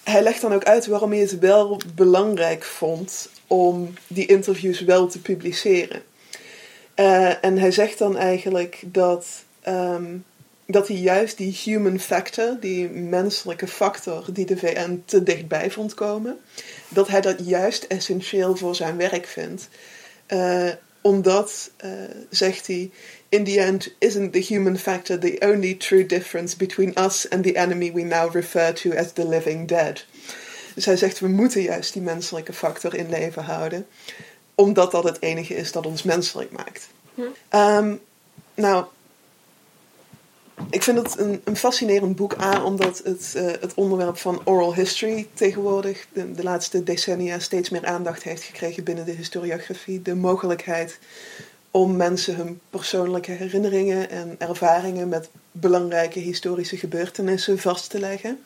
[0.03, 5.07] hij legt dan ook uit waarom hij het wel belangrijk vond om die interviews wel
[5.07, 6.01] te publiceren.
[6.95, 9.27] Uh, en hij zegt dan eigenlijk dat,
[9.67, 10.25] um,
[10.65, 15.93] dat hij juist die human factor, die menselijke factor die de VN te dichtbij vond
[15.93, 16.39] komen,
[16.89, 19.67] dat hij dat juist essentieel voor zijn werk vindt.
[20.27, 20.69] Uh,
[21.01, 21.91] omdat, uh,
[22.29, 22.91] zegt hij,
[23.29, 27.53] in the end isn't the human factor the only true difference between us and the
[27.53, 30.05] enemy we now refer to as the living dead.
[30.75, 33.87] Dus hij zegt, we moeten juist die menselijke factor in leven houden,
[34.55, 36.87] omdat dat het enige is dat ons menselijk maakt.
[37.15, 37.21] Hm.
[37.55, 37.99] Um,
[38.53, 38.85] nou,
[40.69, 44.75] ik vind het een, een fascinerend boek A, omdat het, uh, het onderwerp van oral
[44.75, 50.01] history tegenwoordig de, laatste decennia steeds meer aandacht heeft gekregen binnen de historiografie.
[50.01, 50.99] De mogelijkheid
[51.71, 58.39] om mensen hun persoonlijke herinneringen en ervaringen met belangrijke historische gebeurtenissen vast te leggen.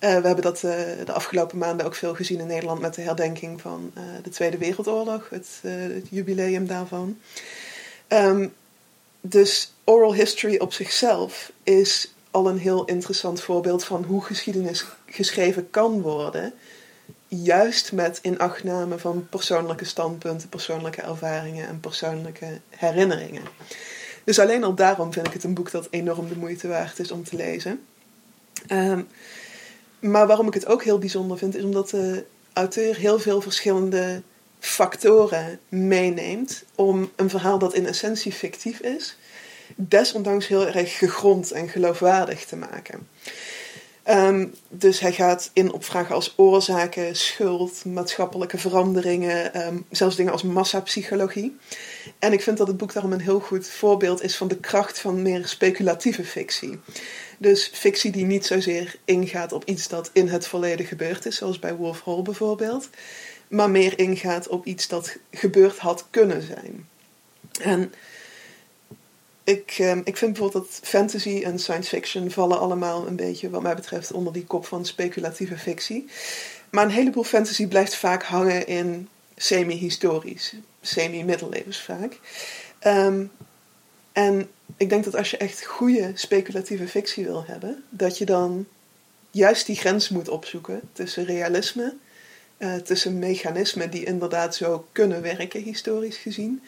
[0.00, 0.72] we hebben dat uh,
[1.04, 5.28] de afgelopen maanden ook veel gezien in Nederland met de herdenking van de Tweede Wereldoorlog,
[5.28, 5.48] het,
[6.10, 7.18] jubileum daarvan.
[8.08, 8.52] Um,
[9.20, 15.70] dus oral history op zichzelf is al een heel interessant voorbeeld van hoe geschiedenis geschreven
[15.70, 16.52] kan worden.
[17.28, 23.42] Juist met inachtname van persoonlijke standpunten, persoonlijke ervaringen en persoonlijke herinneringen.
[24.24, 27.10] Dus alleen al daarom vind ik het een boek dat enorm de moeite waard is
[27.10, 27.80] om te lezen.
[28.72, 29.08] Um,
[29.98, 34.22] maar waarom ik het ook heel bijzonder vind, is omdat de auteur heel veel verschillende
[34.60, 39.16] factoren meeneemt om een verhaal dat in essentie fictief is,
[39.76, 43.08] desondanks heel erg gegrond en geloofwaardig te maken.
[44.10, 50.32] Um, dus hij gaat in op vragen als oorzaken, schuld, maatschappelijke veranderingen, um, zelfs dingen
[50.32, 51.56] als massapsychologie.
[52.18, 54.98] En ik vind dat het boek daarom een heel goed voorbeeld is van de kracht
[54.98, 56.80] van meer speculatieve fictie.
[57.38, 61.58] Dus fictie die niet zozeer ingaat op iets dat in het verleden gebeurd is, zoals
[61.58, 62.88] bij Wolf Hall bijvoorbeeld,
[63.48, 66.88] maar meer ingaat op iets dat gebeurd had kunnen zijn.
[67.60, 67.92] En
[69.44, 73.62] ik, um, ik vind bijvoorbeeld dat fantasy en science fiction vallen allemaal een beetje, wat
[73.62, 76.08] mij betreft, onder die kop van speculatieve fictie.
[76.70, 82.18] Maar een heleboel fantasy blijft vaak hangen in semi-historisch, semi-middeleeuws vaak.
[82.86, 83.30] Um,
[84.12, 88.66] en ik denk dat als je echt goede speculatieve fictie wil hebben, dat je dan
[89.30, 91.94] juist die grens moet opzoeken tussen realisme,
[92.58, 96.62] uh, tussen mechanismen die inderdaad zo kunnen werken, historisch gezien,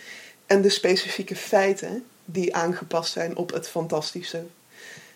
[0.47, 4.45] en de specifieke feiten die aangepast zijn op het fantastische.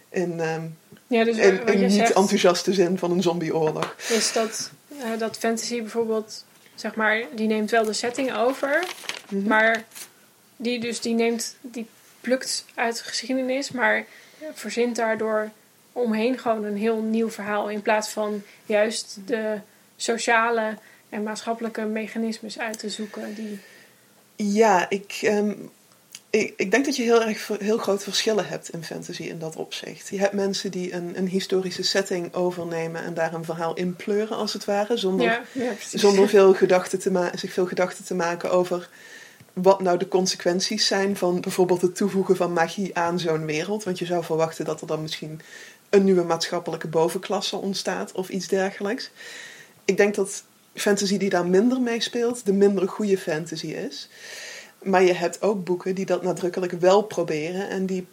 [0.08, 3.96] In, um, ja, dus in, in niet zegt, enthousiaste zin van een zombieoorlog.
[4.08, 8.84] Is dat, uh, dat fantasy bijvoorbeeld, zeg maar, die neemt wel de setting over,
[9.28, 9.48] mm -hmm.
[9.48, 9.84] maar
[10.56, 11.86] die, dus die neemt, die
[12.20, 14.04] plukt uit de geschiedenis, maar
[14.54, 15.50] verzint daardoor
[15.92, 17.70] omheen gewoon een heel nieuw verhaal.
[17.70, 19.58] In plaats van juist de
[19.96, 20.76] sociale
[21.08, 23.34] en maatschappelijke mechanismes uit te zoeken.
[23.34, 23.58] Die...
[24.36, 25.70] Ja, ik, um,
[26.30, 29.56] ik, ik, denk dat je heel erg heel grote verschillen hebt in fantasy in dat
[29.56, 30.08] opzicht.
[30.08, 34.36] Je hebt mensen die een, een historische setting overnemen en daar een verhaal in pleuren,
[34.36, 38.50] als het ware, zonder, ja, ja, zonder veel gedachten te zich veel gedachten te maken
[38.50, 38.88] over
[39.52, 43.84] wat nou de consequenties zijn van bijvoorbeeld het toevoegen van magie aan zo'n wereld.
[43.84, 45.40] Want je zou verwachten dat er dan misschien
[45.90, 49.10] een nieuwe maatschappelijke bovenklasse ontstaat of iets dergelijks.
[49.84, 50.44] Ik denk dat
[50.74, 54.08] fantasy die daar minder mee speelt, de minder goede fantasy is.
[54.82, 58.06] Maar je hebt ook boeken die dat nadrukkelijk wel proberen en die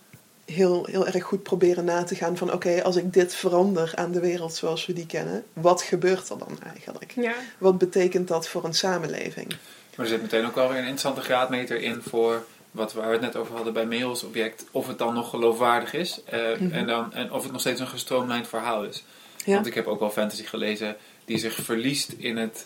[0.46, 4.12] heel, heel erg goed proberen na te gaan van oké, als ik dit verander aan
[4.12, 7.14] de wereld zoals we die kennen, wat gebeurt er dan eigenlijk?
[7.16, 7.34] Ja.
[7.58, 9.48] Wat betekent dat voor een samenleving?
[9.96, 13.12] Maar er zit meteen ook wel weer een interessante graadmeter in voor wat waar we
[13.12, 16.72] het net over hadden bij Mails object, of het dan nog geloofwaardig is eh, Mhm.
[16.72, 19.04] en, dan, en of het nog steeds een gestroomlijnd verhaal is.
[19.46, 19.54] Ja.
[19.54, 20.96] Want ik heb ook wel fantasy gelezen
[21.32, 22.66] die zich verliest in het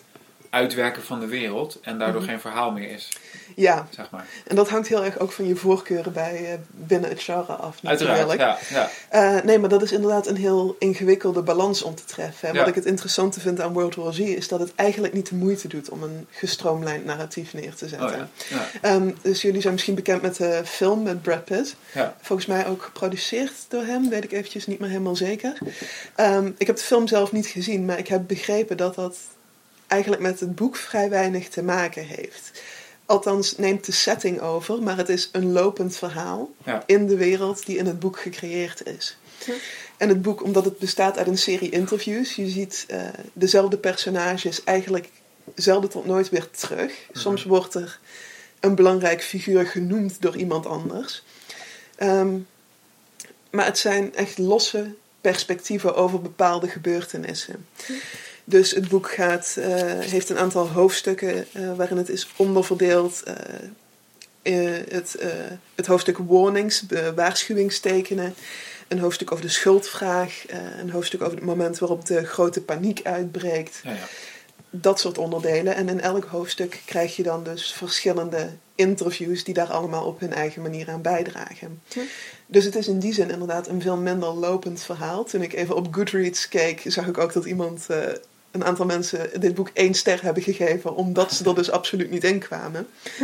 [0.56, 2.30] uitwerken van de wereld en daardoor Mhm.
[2.30, 3.10] geen verhaal meer is,
[3.56, 4.26] Ja, zeg maar.
[4.48, 7.84] en dat hangt heel erg ook van je voorkeuren bij eh, binnen het genre af
[7.84, 8.20] natuurlijk.
[8.20, 8.89] Uiteraard, ja.
[9.10, 9.38] ja.
[9.38, 12.48] Eh, nee, maar dat is inderdaad een heel ingewikkelde balans om te treffen.
[12.48, 12.60] En Ja.
[12.60, 15.36] Wat ik het interessante vind aan World War Z is dat het eigenlijk niet de
[15.36, 18.08] moeite doet om een gestroomlijnd narratief neer te zetten.
[18.10, 18.28] Oh, ja.
[18.50, 18.68] Ja.
[18.82, 21.76] Ehm, dus jullie zijn misschien bekend met de film met Brad Pitt.
[21.94, 22.15] Ja.
[22.22, 25.58] Volgens mij ook geproduceerd door hem, weet ik eventjes niet meer helemaal zeker.
[26.15, 29.18] Ehm, ik heb de film zelf niet gezien, maar ik heb begrepen dat dat
[29.88, 32.52] eigenlijk met het boek vrij weinig te maken heeft.
[33.06, 36.84] Althans, neemt de setting over, maar het is een lopend verhaal Ja.
[36.86, 39.17] in de wereld die in het boek gecreëerd is.
[39.45, 39.54] Ja.
[39.98, 43.00] En het boek, omdat het bestaat uit een serie interviews, je ziet eh,
[43.34, 45.10] dezelfde personages eigenlijk
[45.56, 46.93] zelden tot nooit weer terug.
[47.12, 48.00] Soms wordt er
[48.60, 51.24] een belangrijk figuur genoemd door iemand anders.
[51.95, 52.38] Ehm,
[53.50, 57.67] maar het zijn echt losse perspectieven over bepaalde gebeurtenissen.
[58.48, 63.24] Dus het boek gaat, eh, heeft een aantal hoofdstukken eh, waarin het is onderverdeeld.
[63.24, 63.34] eh,
[64.90, 65.30] het, eh,
[65.76, 66.84] het hoofdstuk warnings,
[67.16, 68.34] waarschuwingstekenen.
[68.88, 70.46] Een hoofdstuk over de schuldvraag.
[70.48, 73.98] eh, een hoofdstuk over het moment waarop de grote paniek uitbreekt Ja, ja.
[74.70, 75.76] dat soort onderdelen.
[75.76, 80.34] En in elk hoofdstuk krijg je dan dus verschillende interviews die daar allemaal op hun
[80.34, 81.82] eigen manier aan bijdragen.
[81.94, 82.00] Hm.
[82.48, 85.24] Dus het is in die zin inderdaad een veel minder lopend verhaal.
[85.24, 88.00] Toen ik even op Goodreads keek, zag ik ook dat iemand, eh,
[88.56, 92.24] een aantal mensen dit boek één ster hebben gegeven, omdat ze er dus absoluut niet
[92.24, 92.88] in kwamen.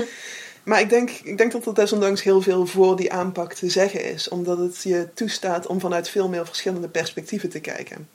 [0.63, 4.03] Maar ik denk, ik denk dat er desondanks heel veel voor die aanpak te zeggen
[4.03, 8.09] is, omdat het je toestaat om vanuit veel meer verschillende perspectieven te kijken.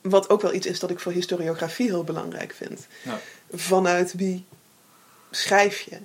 [0.00, 2.86] Wat ook wel iets is dat ik voor historiografie heel belangrijk vind.
[3.02, 3.20] Ja.
[3.52, 4.44] Vanuit wie
[5.30, 5.98] schrijf je?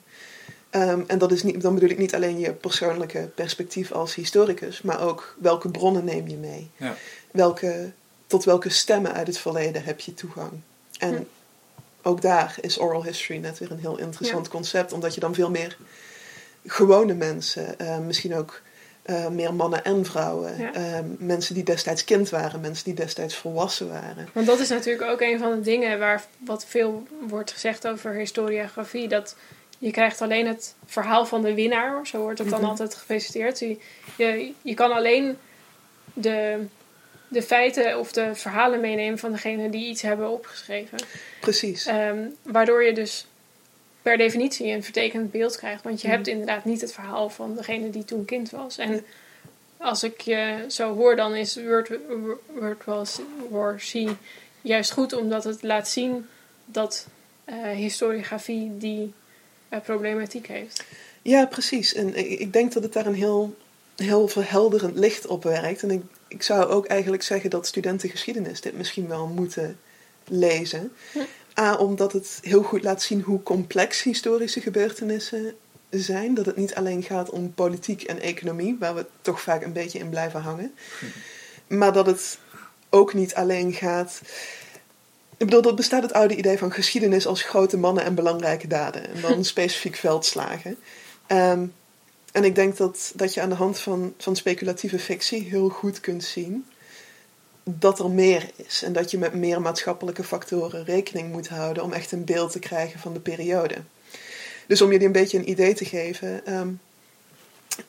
[0.70, 4.82] Ehm, en dat is niet, dan bedoel ik niet alleen je persoonlijke perspectief als historicus,
[4.82, 6.70] maar ook welke bronnen neem je mee?
[6.78, 6.96] Ja.
[7.32, 7.92] Welke,
[8.32, 10.52] tot welke stemmen uit het verleden heb je toegang?
[11.00, 11.28] En
[12.02, 15.50] ook daar is oral history net weer een heel interessant concept, omdat je dan veel
[15.50, 15.78] meer
[16.66, 18.62] gewone mensen, eh, misschien ook
[19.02, 20.74] eh, meer mannen en vrouwen, Ja.
[20.74, 24.30] eh, mensen die destijds kind waren, mensen die destijds volwassen waren.
[24.34, 28.14] Want dat is natuurlijk ook een van de dingen waar wat veel wordt gezegd over
[28.14, 29.08] historiografie.
[29.08, 29.36] Dat
[29.78, 32.70] je krijgt alleen het verhaal van de winnaar, zo wordt het dan Mhm.
[32.70, 33.60] altijd gepresenteerd.
[33.60, 33.78] Je,
[34.16, 35.38] je, je kan alleen
[36.14, 36.66] de,
[37.32, 40.98] de feiten of de verhalen meenemen van degene die iets hebben opgeschreven.
[41.40, 41.86] Precies.
[41.86, 43.26] Ehm, waardoor je dus
[44.02, 45.84] per definitie een vertekend beeld krijgt.
[45.84, 46.16] Want je Mhm.
[46.16, 48.78] hebt inderdaad niet het verhaal van degene die toen kind was.
[48.78, 49.06] En
[49.78, 51.90] als ik je zo hoor, dan is World,
[52.54, 52.84] World
[53.50, 53.82] War
[54.62, 56.28] juist goed omdat het laat zien
[56.66, 57.08] dat
[57.46, 59.14] eh, historiografie die
[59.70, 60.84] eh, problematiek heeft.
[61.22, 61.94] Ja, precies.
[61.94, 63.56] En ik denk dat het daar een heel,
[64.02, 65.84] heel verhelderend licht op werkt.
[65.84, 69.80] En ik, ik zou ook eigenlijk zeggen dat studenten geschiedenis dit misschien wel moeten
[70.28, 70.92] lezen.
[71.12, 71.20] Hm.
[71.60, 75.54] A, omdat het heel goed laat zien hoe complex historische gebeurtenissen
[75.90, 76.34] zijn.
[76.34, 80.00] Dat het niet alleen gaat om politiek en economie, waar we toch vaak een beetje
[80.00, 80.74] in blijven hangen.
[81.68, 82.38] Maar dat het
[82.90, 84.22] ook niet alleen gaat.
[85.38, 89.14] Ik bedoel, er bestaat het oude idee van geschiedenis als grote mannen en belangrijke daden.
[89.14, 90.78] En dan specifiek veldslagen.
[91.28, 91.66] Ehm,
[92.32, 96.00] en ik denk dat, dat je aan de hand van, van speculatieve fictie heel goed
[96.00, 96.66] kunt zien
[97.64, 98.84] dat er meer is.
[98.84, 102.60] En dat je met meer maatschappelijke factoren rekening moet houden om echt een beeld te
[102.60, 103.76] krijgen van de periode.
[104.68, 106.46] Dus om jullie een beetje een idee te geven.
[106.46, 106.70] ehm,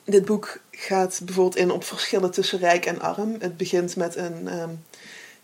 [0.03, 3.35] dit boek gaat bijvoorbeeld in op verschillen tussen rijk en arm.
[3.39, 4.69] Het begint met een, ehm,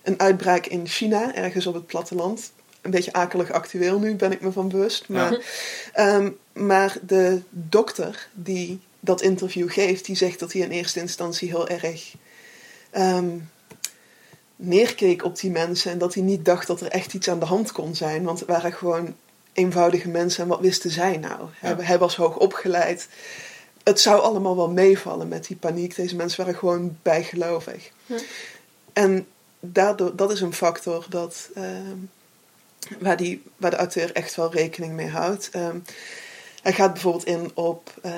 [0.02, 2.52] een uitbraak in China, ergens op het platteland.
[2.82, 5.08] Een beetje akelig actueel nu, ben ik me van bewust.
[5.08, 5.40] Maar,
[5.94, 11.50] ehm, maar de dokter die dat interview geeft, die zegt dat hij in eerste instantie
[11.50, 12.16] heel erg
[12.90, 13.38] ehm,
[14.56, 15.92] neerkeek op die mensen.
[15.92, 18.24] En dat hij niet dacht dat er echt iets aan de hand kon zijn.
[18.24, 19.16] Want het waren gewoon
[19.54, 20.44] eenvoudige mensen.
[20.44, 21.50] En wat wisten zij nou?
[21.54, 23.08] Hij, hij was hoog opgeleid.
[23.84, 25.96] Het zou allemaal wel meevallen met die paniek.
[25.96, 27.92] Deze mensen waren gewoon bijgelovig.
[28.06, 28.18] Ja.
[28.94, 29.28] En
[29.60, 31.98] daardoor, dat is een factor dat, ehm,
[33.00, 35.50] waar, die, waar de auteur echt wel rekening mee houdt.
[35.52, 35.78] Ehm,
[36.62, 38.12] Hij gaat bijvoorbeeld in op uh,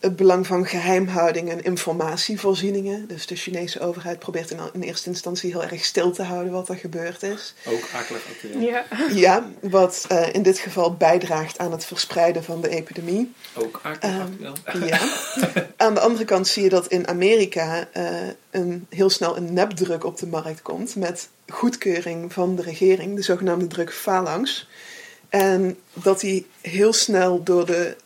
[0.00, 3.08] het belang van geheimhouding en informatievoorzieningen.
[3.08, 6.68] Dus de Chinese overheid probeert in, in, eerste instantie heel erg stil te houden wat
[6.68, 7.54] er gebeurd is.
[7.66, 8.60] Ook akelig actueel.
[8.60, 8.84] Ja.
[9.12, 13.32] Ja, wat uh, in dit geval bijdraagt aan het verspreiden van de epidemie.
[13.54, 14.86] Ook akelig Ehm, actueel.
[14.86, 14.98] Ja.
[15.76, 18.10] Aan de andere kant zie je dat in Amerika uh,
[18.50, 23.22] een, heel snel een nepdruk op de markt komt met goedkeuring van de regering, de
[23.22, 24.68] zogenaamde druk phalanx.
[25.34, 27.96] En dat die heel snel door de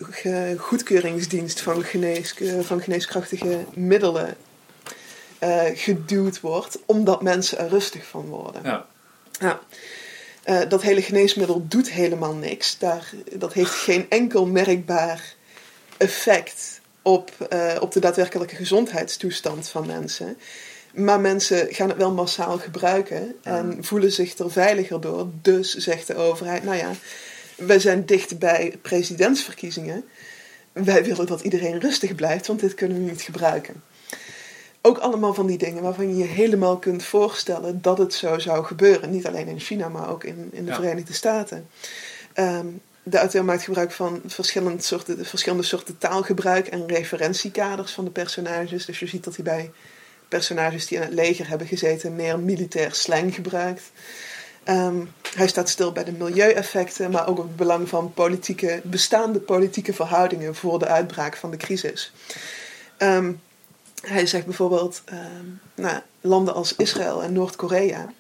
[0.58, 4.36] goedkeuringsdienst van, genees, van geneeskrachtige middelen
[5.42, 8.62] uh, geduwd wordt, omdat mensen er rustig van worden.
[8.64, 8.86] Ja.
[9.40, 9.60] Ja.
[10.44, 12.78] Uh, dat hele geneesmiddel doet helemaal niks.
[12.78, 15.34] Daar, dat heeft geen enkel merkbaar
[15.96, 20.36] effect op, uh, op de daadwerkelijke gezondheidstoestand van mensen.
[20.98, 23.82] Maar mensen gaan het wel massaal gebruiken en Ja.
[23.82, 25.28] voelen zich er veiliger door.
[25.42, 26.90] Dus zegt de overheid, nou ja,
[27.56, 30.04] wij zijn dicht bij presidentsverkiezingen.
[30.72, 33.82] Wij willen dat iedereen rustig blijft, want dit kunnen we niet gebruiken.
[34.80, 38.64] Ook allemaal van die dingen waarvan je je helemaal kunt voorstellen dat het zo zou
[38.64, 39.10] gebeuren.
[39.10, 40.76] Niet alleen in China, maar ook in, in de Ja.
[40.76, 41.68] Verenigde Staten.
[42.34, 48.10] Um, de auteur maakt gebruik van verschillende soorten, verschillende soorten taalgebruik en referentiekaders van de
[48.10, 48.84] personages.
[48.84, 49.70] Dus je ziet dat hij bij
[50.28, 53.82] personages die in het leger hebben gezeten meer militair slang gebruikt.
[54.64, 59.40] Um, hij staat stil bij de milieueffecten, maar ook op het belang van politieke, bestaande
[59.40, 62.12] politieke verhoudingen voor de uitbraak van de crisis.
[62.98, 63.40] Um,
[64.02, 68.12] hij zegt bijvoorbeeld, um, nou, landen als Israël en Noord-Korea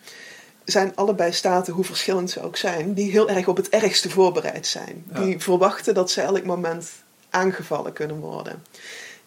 [0.64, 4.66] zijn allebei staten, hoe verschillend ze ook zijn, die heel erg op het ergste voorbereid
[4.66, 5.04] zijn.
[5.12, 5.20] Ja.
[5.20, 6.90] Die verwachten dat ze elk moment
[7.30, 8.64] aangevallen kunnen worden.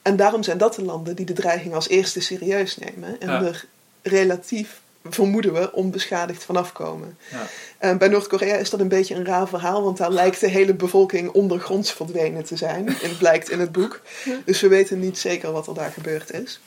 [0.02, 3.44] En daarom zijn dat de landen die de dreiging als eerste serieus nemen en Ja.
[3.44, 3.66] er
[4.02, 7.18] relatief, vermoeden we, onbeschadigd vanaf komen.
[7.32, 7.92] Ja.
[7.92, 10.74] Uh, bij Noord-Korea is dat een beetje een raar verhaal, want daar lijkt de hele
[10.74, 12.88] bevolking ondergronds verdwenen te zijn.
[12.88, 14.02] En het blijkt in het boek.
[14.46, 16.60] Dus we weten niet zeker wat er daar gebeurd is.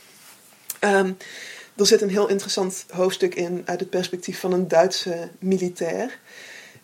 [0.81, 1.17] Um,
[1.77, 6.19] er zit een heel interessant hoofdstuk in uit het perspectief van een Duitse militair.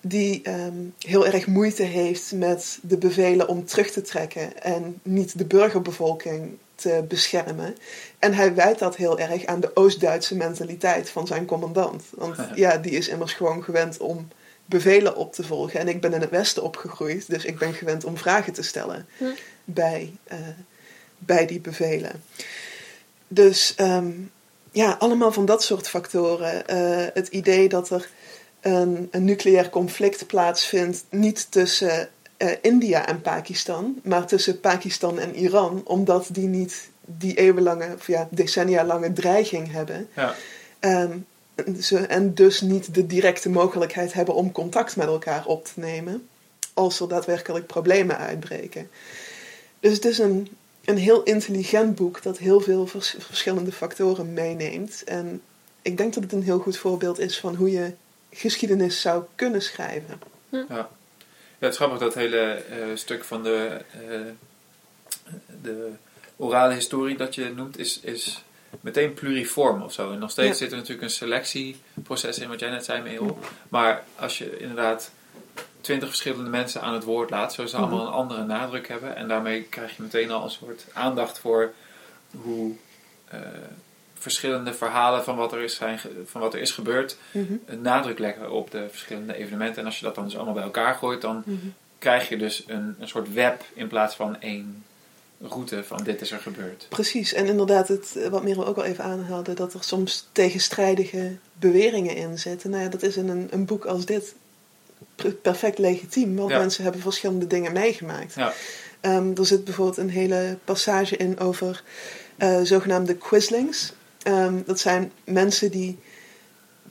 [0.00, 5.38] Die um, heel erg moeite heeft met de bevelen om terug te trekken en niet
[5.38, 7.76] de burgerbevolking te beschermen.
[8.18, 12.04] En hij wijt dat heel erg aan de Oost-Duitse mentaliteit van zijn commandant.
[12.10, 14.28] Want ja, die is immers gewoon gewend om
[14.66, 15.80] bevelen op te volgen.
[15.80, 19.06] En ik ben in het Westen opgegroeid, dus ik ben gewend om vragen te stellen
[19.16, 19.24] Hm.
[19.64, 20.38] bij, uh,
[21.18, 22.22] bij die bevelen.
[23.28, 24.30] Dus um,
[24.70, 26.62] ja, allemaal van dat soort factoren.
[26.70, 28.08] Uh, het idee dat er
[28.60, 35.34] een, een nucleair conflict plaatsvindt, niet tussen uh, India en Pakistan, maar tussen Pakistan en
[35.34, 40.08] Iran, omdat die niet die eeuwenlange, of ja, decennia lange dreiging hebben.
[40.14, 40.34] Ja.
[40.80, 41.26] Um,
[41.80, 46.28] ze, en dus niet de directe mogelijkheid hebben om contact met elkaar op te nemen,
[46.74, 48.90] als er daadwerkelijk problemen uitbreken.
[49.80, 50.48] Dus het is een,
[50.84, 55.04] een heel intelligent boek dat heel veel vers, verschillende factoren meeneemt.
[55.04, 55.42] En
[55.82, 57.92] ik denk dat het een heel goed voorbeeld is van hoe je
[58.30, 60.20] geschiedenis zou kunnen schrijven.
[60.48, 60.88] Ja, ja
[61.58, 64.20] het is grappig dat hele uh, stuk van de, uh,
[65.62, 65.90] de
[66.36, 68.44] orale historie dat je noemt, is, is
[68.80, 70.12] meteen pluriform of zo.
[70.12, 70.54] En nog steeds ja.
[70.54, 73.38] zit er natuurlijk een selectieproces in, wat jij net zei, Merel.
[73.68, 75.10] Maar als je inderdaad
[75.80, 77.84] twintig verschillende mensen aan het woord laat, zullen ze Mhm.
[77.84, 79.16] allemaal een andere nadruk hebben.
[79.16, 81.72] En daarmee krijg je meteen al een soort aandacht voor
[82.30, 82.72] hoe
[83.34, 83.40] uh,
[84.20, 87.60] verschillende verhalen van wat er is, zijn, van wat er is gebeurd, Mm-hmm.
[87.66, 89.78] een nadruk leggen op de verschillende evenementen.
[89.80, 91.74] En als je dat dan dus allemaal bij elkaar gooit, dan Mm-hmm.
[91.98, 94.84] krijg je dus een, een soort web in plaats van één
[95.48, 96.86] route van dit is er gebeurd.
[96.88, 102.16] Precies, en inderdaad, het, wat Merel ook al even aanhaalde, dat er soms tegenstrijdige beweringen
[102.16, 102.70] in zitten.
[102.70, 104.34] Nou ja, dat is in een, een boek als dit
[105.42, 106.58] perfect legitiem, want Ja.
[106.58, 108.34] mensen hebben verschillende dingen meegemaakt.
[108.34, 108.52] Ja.
[109.02, 111.82] Um, er zit bijvoorbeeld een hele passage in over
[112.38, 113.92] uh, zogenaamde quizlings.
[114.26, 115.98] Um, dat zijn mensen die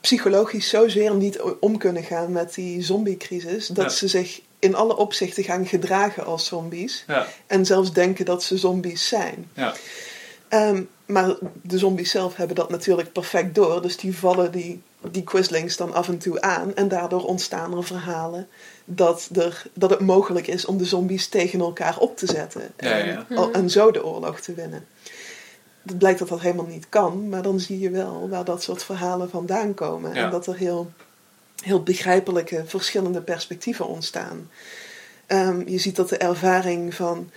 [0.02, 3.90] psychologisch zozeer niet om kunnen gaan met die zombiecrisis, dat Ja.
[3.90, 7.04] ze zich in alle opzichten gaan gedragen als zombies.
[7.08, 7.28] Ja.
[7.48, 9.50] En zelfs denken dat ze zombies zijn.
[9.54, 9.74] Ja.
[10.50, 13.82] Um, maar de zombies zelf hebben dat natuurlijk perfect door.
[13.82, 16.76] Dus die vallen die, die quizlings dan af en toe aan.
[16.76, 18.48] En daardoor ontstaan er verhalen
[18.86, 22.62] dat, er, dat het mogelijk is om de zombies tegen elkaar op te zetten.
[22.78, 23.26] Ja.
[23.52, 24.88] en zo de oorlog te winnen.
[25.86, 27.30] Het blijkt dat dat helemaal niet kan.
[27.30, 30.14] Maar dan zie je wel waar dat soort verhalen vandaan komen.
[30.14, 30.24] Ja.
[30.24, 30.92] En dat er heel,
[31.64, 34.50] heel begrijpelijke verschillende perspectieven ontstaan.
[35.28, 37.30] Um, je ziet dat de ervaring van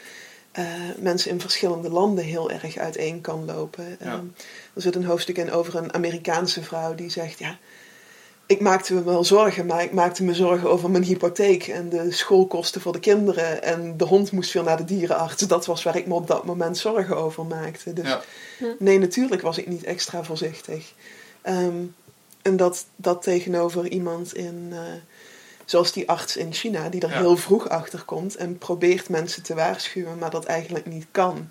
[0.58, 0.64] uh,
[0.98, 3.96] mensen in verschillende landen heel erg uiteen kan lopen.
[4.00, 4.14] Ja.
[4.14, 4.34] Um,
[4.74, 7.58] er zit een hoofdstuk in over een Amerikaanse vrouw die zegt: Ja,
[8.52, 12.10] ik maakte me wel zorgen, maar ik maakte me zorgen over mijn hypotheek en de
[12.10, 13.62] schoolkosten voor de kinderen.
[13.62, 15.42] En de hond moest weer naar de dierenarts.
[15.46, 17.92] Dat was waar ik me op dat moment zorgen over maakte.
[17.92, 18.20] Dus Ja.
[18.78, 20.92] nee, natuurlijk was ik niet extra voorzichtig.
[21.42, 21.76] Ehm,
[22.42, 24.78] en dat, dat tegenover iemand in, eh,
[25.64, 27.18] zoals die arts in China, die er Ja.
[27.18, 31.50] heel vroeg achter komt en probeert mensen te waarschuwen, maar dat eigenlijk niet kan.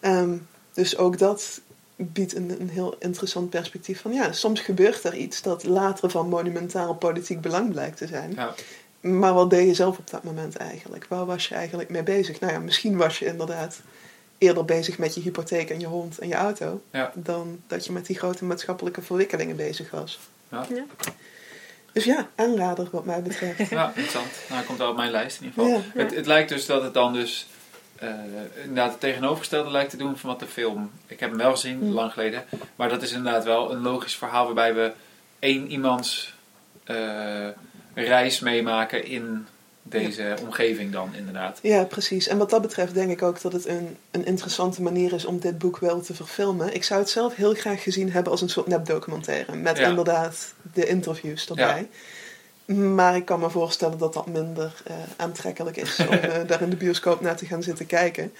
[0.00, 0.36] Ehm,
[0.72, 1.60] dus ook dat
[2.04, 6.28] biedt een, een heel interessant perspectief van ja, soms gebeurt er iets dat later van
[6.28, 8.32] monumentaal politiek belang blijkt te zijn.
[8.36, 8.54] Ja.
[9.00, 11.06] Maar wat deed je zelf op dat moment eigenlijk?
[11.08, 12.40] Waar was je eigenlijk mee bezig?
[12.40, 13.80] Nou ja, misschien was je inderdaad
[14.38, 17.12] eerder bezig met je hypotheek en je hond en je auto, Ja.
[17.14, 20.18] dan dat je met die grote maatschappelijke verwikkelingen bezig was.
[20.48, 20.66] Ja.
[20.74, 20.84] Ja.
[21.92, 23.70] Dus ja, aanrader wat mij betreft.
[23.70, 24.26] Ja, interessant.
[24.48, 25.82] Nou, hij komt wel op mijn lijst in ieder geval.
[25.94, 26.02] Ja.
[26.02, 27.46] Het, het lijkt dus dat het dan dus
[28.02, 30.90] eh, inderdaad het tegenovergestelde lijkt te doen van wat de film...
[31.06, 31.90] Ik heb hem wel gezien, Hm.
[31.92, 32.44] lang geleden.
[32.76, 34.92] Maar dat is inderdaad wel een logisch verhaal waarbij we
[35.38, 36.34] één iemands
[36.84, 37.48] eh,
[37.94, 39.46] reis meemaken in
[39.82, 41.58] deze omgeving dan inderdaad.
[41.62, 42.28] Ja, precies.
[42.28, 45.38] En wat dat betreft denk ik ook dat het een, een interessante manier is om
[45.40, 46.74] dit boek wel te verfilmen.
[46.74, 49.56] Ik zou het zelf heel graag gezien hebben als een soort nepdocumentaire.
[49.56, 49.88] Met Ja.
[49.88, 51.88] inderdaad de interviews erbij.
[52.74, 56.70] Maar ik kan me voorstellen dat dat minder eh, aantrekkelijk is om eh, daar in
[56.70, 58.32] de bioscoop naar te gaan zitten kijken.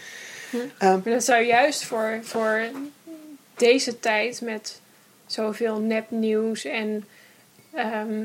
[0.51, 0.57] Hm.
[0.79, 2.61] Ehm, Maar dat zou juist voor, voor
[3.57, 4.81] deze tijd met
[5.27, 7.05] zoveel nepnieuws en
[7.75, 8.25] ehm,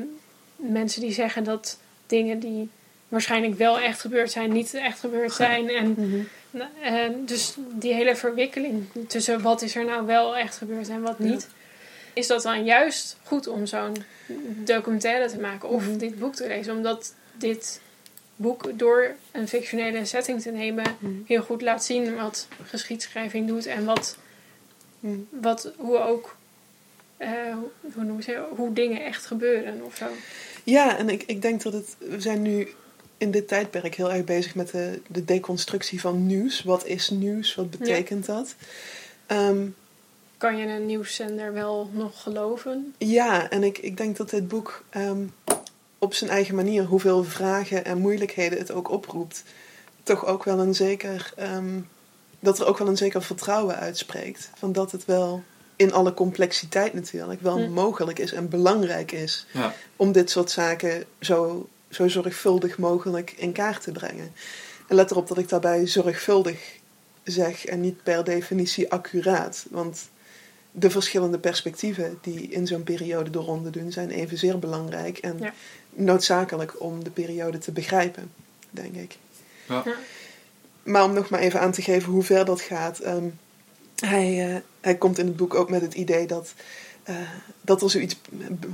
[0.56, 2.70] mensen die zeggen dat dingen die
[3.08, 5.68] waarschijnlijk wel echt gebeurd zijn, niet echt gebeurd zijn.
[5.68, 6.62] En, mhm.
[6.82, 11.18] en dus die hele verwikkeling tussen wat is er nou wel echt gebeurd en wat
[11.18, 11.48] niet.
[12.18, 13.96] Is dat dan juist goed om zo'n
[14.64, 15.96] documentaire te maken of Mhm.
[15.98, 16.76] dit boek te lezen?
[16.76, 17.80] Omdat dit
[18.36, 21.12] boek door een fictionele setting te nemen Mhm.
[21.26, 24.16] heel goed laat zien wat geschiedschrijving doet en wat,
[25.00, 25.18] Mhm.
[25.30, 26.36] wat hoe ook
[27.16, 27.30] eh,
[27.94, 30.06] hoe, noem je, hoe dingen echt gebeuren of zo.
[30.64, 31.96] Ja, en ik, ik denk dat het.
[31.98, 32.68] We zijn nu
[33.16, 36.62] in dit tijdperk heel erg bezig met de, de deconstructie van nieuws.
[36.62, 37.54] Wat is nieuws?
[37.54, 38.54] Wat betekent dat?
[39.26, 39.66] Ehm,
[40.38, 42.94] Kan je een nieuwszender wel nog geloven?
[42.98, 45.24] Ja, en ik, ik denk dat dit boek ehm,
[45.98, 49.42] op zijn eigen manier, hoeveel vragen en moeilijkheden het ook oproept,
[50.02, 51.32] toch ook wel een zeker.
[51.36, 51.80] ehm,
[52.40, 54.50] dat er ook wel een zeker vertrouwen uitspreekt.
[54.58, 55.42] Van dat het wel
[55.76, 57.70] in alle complexiteit natuurlijk wel Hm.
[57.72, 59.74] mogelijk is en belangrijk is Ja.
[59.96, 64.32] om dit soort zaken zo, zo zorgvuldig mogelijk in kaart te brengen.
[64.88, 66.76] En let erop dat ik daarbij zorgvuldig
[67.24, 69.66] zeg en niet per definitie accuraat.
[69.70, 70.08] Want
[70.78, 75.52] de verschillende perspectieven die in zo'n periode de ronde doen, zijn evenzeer belangrijk en Ja.
[75.90, 78.32] noodzakelijk om de periode te begrijpen,
[78.70, 79.16] denk ik.
[79.68, 79.84] Ja.
[80.82, 82.98] Maar om nog maar even aan te geven hoe ver dat gaat.
[82.98, 83.24] ehm,
[83.98, 86.54] hij, eh, hij komt in het boek ook met het idee dat,
[87.02, 87.16] eh,
[87.60, 88.16] dat er zoiets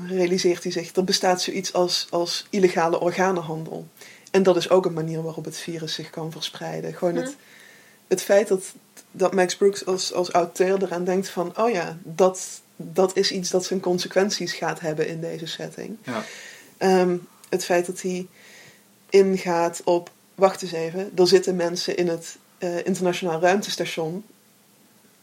[0.09, 0.95] realiseert hij zich.
[0.97, 3.87] Er bestaat zoiets als, als illegale organenhandel.
[4.31, 6.95] En dat is ook een manier waarop het virus zich kan verspreiden.
[6.95, 7.37] Gewoon het,
[8.09, 8.73] het feit dat,
[9.11, 11.59] dat Max Brooks als, als auteur eraan denkt van...
[11.59, 15.97] oh ja, dat, dat is iets dat zijn consequenties gaat hebben in deze setting.
[16.03, 16.25] Ja.
[16.79, 17.17] Ehm,
[17.49, 18.27] het feit dat hij
[19.11, 20.11] ingaat op...
[20.35, 24.25] wacht eens even, er zitten mensen in het eh, internationaal ruimtestation...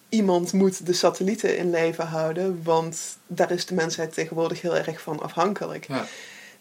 [0.10, 5.02] Iemand moet de satellieten in leven houden, want daar is de mensheid tegenwoordig heel erg
[5.02, 5.88] van afhankelijk.
[5.88, 6.06] Ja.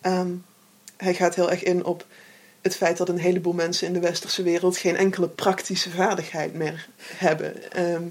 [0.00, 0.30] Ehm,
[0.96, 2.06] hij gaat heel erg in op
[2.60, 6.88] het feit dat een heleboel mensen in de westerse wereld geen enkele praktische vaardigheid meer
[7.16, 7.72] hebben.
[7.72, 8.02] Ehm,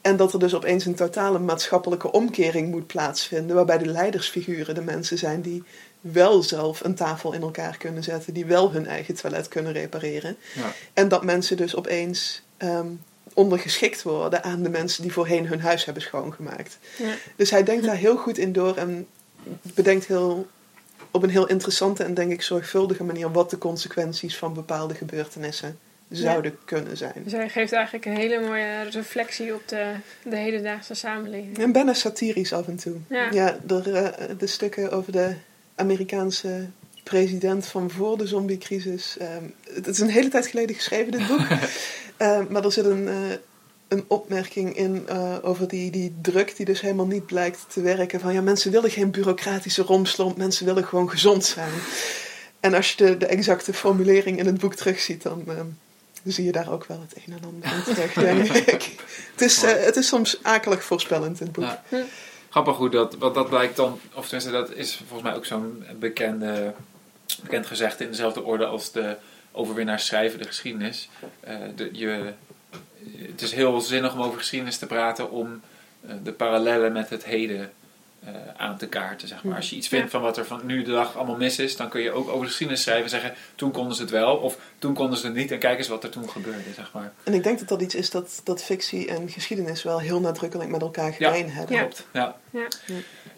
[0.00, 4.82] en dat er dus opeens een totale maatschappelijke omkering moet plaatsvinden, waarbij de leidersfiguren de
[4.82, 5.62] mensen zijn die
[6.00, 10.36] wel zelf een tafel in elkaar kunnen zetten, die wel hun eigen toilet kunnen repareren.
[10.54, 10.72] Ja.
[10.92, 12.86] En dat mensen dus opeens ehm,
[13.34, 16.78] ondergeschikt worden aan de mensen die voorheen hun huis hebben schoongemaakt.
[16.96, 17.14] Ja.
[17.36, 19.06] Dus hij denkt daar heel goed in door en
[19.62, 20.46] bedenkt heel,
[21.10, 25.78] op een heel interessante en denk ik zorgvuldige manier wat de consequenties van bepaalde gebeurtenissen
[26.10, 27.12] zouden kunnen zijn.
[27.24, 29.92] Dus hij geeft eigenlijk een hele mooie reflectie op de,
[30.22, 31.58] de hedendaagse samenleving.
[31.58, 32.96] En bijna satirisch af en toe.
[33.08, 33.58] Ja.
[33.68, 35.34] er, eh, de stukken over de
[35.74, 36.66] Amerikaanse
[37.02, 39.16] president van voor de zombiecrisis.
[39.18, 39.44] ehm,
[39.74, 41.46] het is een hele tijd geleden geschreven, dit boek.
[42.18, 43.14] Eh, maar er zit een, eh,
[43.88, 48.20] een opmerking in eh, over die, die druk die dus helemaal niet blijkt te werken.
[48.20, 51.72] Van ja, mensen willen geen bureaucratische romslomp, mensen willen gewoon gezond zijn.
[52.60, 55.66] En als je de, de exacte formulering in het boek terugziet, dan ehm,
[56.24, 58.12] zie je daar ook wel het een en ander in terug,
[58.48, 58.94] denk ik.
[59.32, 61.64] Het is, eh, het is soms akelig voorspellend, het boek.
[61.90, 62.04] Ja.
[62.50, 65.84] Grappig hoe dat, want dat blijkt dan, of tenminste dat is volgens mij ook zo'n
[65.98, 66.74] bekende,
[67.42, 69.16] bekend gezegde in dezelfde orde als de
[69.52, 71.08] overwinnaars schrijven de geschiedenis.
[71.40, 72.32] Eh, de, je,
[73.30, 75.60] het is heel zinnig om over geschiedenis te praten om
[76.06, 77.72] eh, de parallellen met het heden
[78.24, 79.28] eh, aan te kaarten.
[79.28, 79.56] Zeg maar.
[79.56, 81.88] Als je iets vindt van wat er van nu de dag allemaal mis is, dan
[81.88, 84.58] kun je ook over de geschiedenis schrijven en zeggen: toen konden ze het wel, of
[84.78, 86.72] toen konden ze het niet, en kijk eens wat er toen gebeurde.
[86.74, 87.12] Zeg maar.
[87.24, 90.70] En ik denk dat dat iets is dat, dat fictie en geschiedenis wel heel nadrukkelijk
[90.70, 91.76] met elkaar gemeen hebben.
[91.76, 91.80] Ja.
[91.82, 92.06] Klopt.
[92.12, 92.36] Ja.
[92.50, 92.66] Ja.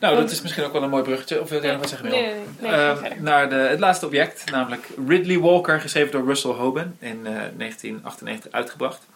[0.01, 1.41] Nou, dat is misschien ook wel een mooi bruggetje.
[1.41, 2.09] Of wil jij nog wat zeggen?
[2.09, 3.23] Nee, nee, Eh, verder.
[3.23, 8.53] naar de, het laatste object, namelijk Ridley Walker, geschreven door Russell Hoban in eh, 1998
[8.53, 9.07] uitgebracht.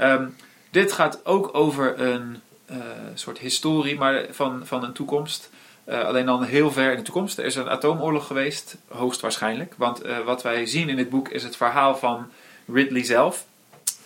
[0.00, 0.28] Ehm,
[0.70, 2.76] dit gaat ook over een eh,
[3.14, 5.50] soort historie maar van, van een toekomst.
[5.84, 7.38] Eh, alleen dan heel ver in de toekomst.
[7.38, 9.74] Er is een atoomoorlog geweest, hoogstwaarschijnlijk.
[9.76, 12.30] Want eh, wat wij zien in dit boek is het verhaal van
[12.72, 13.46] Ridley zelf.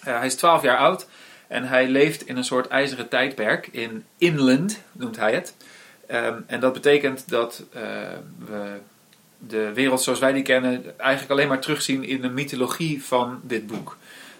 [0.00, 1.06] Hij is 12 jaar oud
[1.46, 3.66] en hij leeft in een soort ijzeren tijdperk.
[3.66, 5.54] In Inland noemt hij het.
[6.06, 7.64] Ehm, en dat betekent dat
[8.38, 8.78] we
[9.38, 13.66] de wereld zoals wij die kennen eigenlijk alleen maar terugzien in de mythologie van dit
[13.66, 13.96] boek.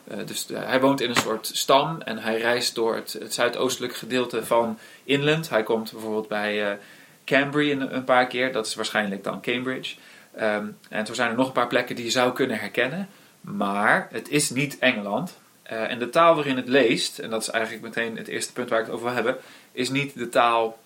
[0.09, 3.35] Eh, dus eh, hij woont in een soort stam en hij reist door het, het
[3.35, 5.49] zuidoostelijk gedeelte van Inland.
[5.49, 6.77] Hij komt bijvoorbeeld bij eh
[7.25, 9.95] Cambry een, paar keer, dat is waarschijnlijk dan Cambridge.
[10.37, 13.09] Ehm, en zo zijn er nog een paar plekken die je zou kunnen herkennen.
[13.41, 15.39] Maar het is niet Engeland.
[15.63, 18.81] En de taal waarin het leest, en dat is eigenlijk meteen het eerste punt waar
[18.81, 19.37] ik het over wil hebben,
[19.73, 20.79] is niet de taal,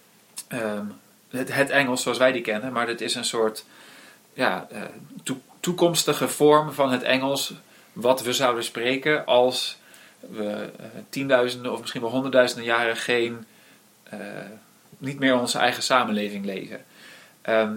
[0.48, 0.84] ehm,
[1.30, 3.64] het, Engels zoals wij die kennen, maar het is een soort
[4.32, 4.68] ja,
[5.22, 7.54] toe- toekomstige vorm van het Engels
[8.00, 9.78] wat we zouden spreken als
[10.20, 13.46] we eh, tienduizenden of misschien wel honderdduizenden jaren geen,
[14.02, 14.18] eh,
[14.98, 16.84] niet meer onze eigen samenleving leven.
[17.42, 17.72] Ehm,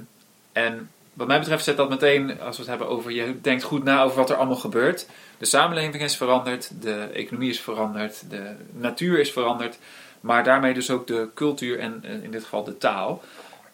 [0.52, 3.84] en wat mij betreft zet dat meteen, als we het hebben over, je denkt goed
[3.84, 5.08] na over wat er allemaal gebeurt.
[5.38, 9.78] De samenleving is veranderd, de economie is veranderd, de natuur is veranderd,
[10.20, 13.24] maar daarmee dus ook de cultuur en eh, in dit geval de taal.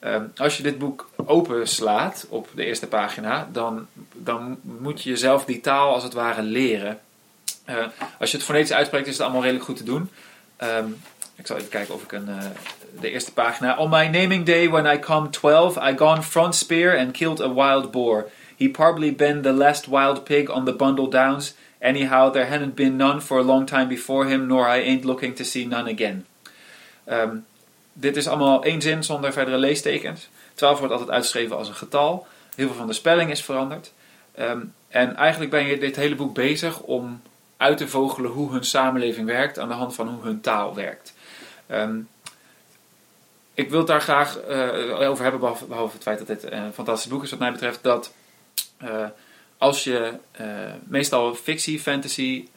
[0.07, 5.45] Ehm, als je dit boek openslaat op de eerste pagina, dan, dan moet je jezelf
[5.45, 6.99] die taal als het ware leren.
[7.65, 7.75] Eh,
[8.19, 10.09] als je het fonetisch uitspreekt, is het allemaal redelijk goed te doen.
[10.57, 10.87] Ehm,
[11.35, 12.45] ik zal even kijken of ik een, eh,
[12.99, 13.77] de eerste pagina.
[13.77, 17.53] On my naming day, when I come 12, I gone front spear and killed a
[17.53, 18.25] wild boar.
[18.57, 21.53] He probably been the last wild pig on the Bundle Downs.
[21.81, 25.35] Anyhow, there hadn't been none for a long time before him, nor I ain't looking
[25.35, 26.25] to see none again.
[27.05, 27.37] Ehm,
[27.99, 30.29] dit is allemaal één zin zonder verdere leestekens.
[30.53, 32.27] 12 wordt altijd uitgeschreven als een getal.
[32.55, 33.93] Heel veel van de spelling is veranderd.
[34.35, 37.21] Ehm, en eigenlijk ben je dit hele boek bezig om
[37.57, 41.13] uit te vogelen hoe hun samenleving werkt aan de hand van hoe hun taal werkt.
[41.67, 41.99] Ehm,
[43.53, 47.11] ik wil het daar graag eh, over hebben, behalve, het feit dat dit een fantastisch
[47.11, 48.13] boek is wat mij betreft, dat
[48.77, 49.05] eh,
[49.57, 50.47] als je eh,
[50.83, 52.47] meestal fictie, fantasy,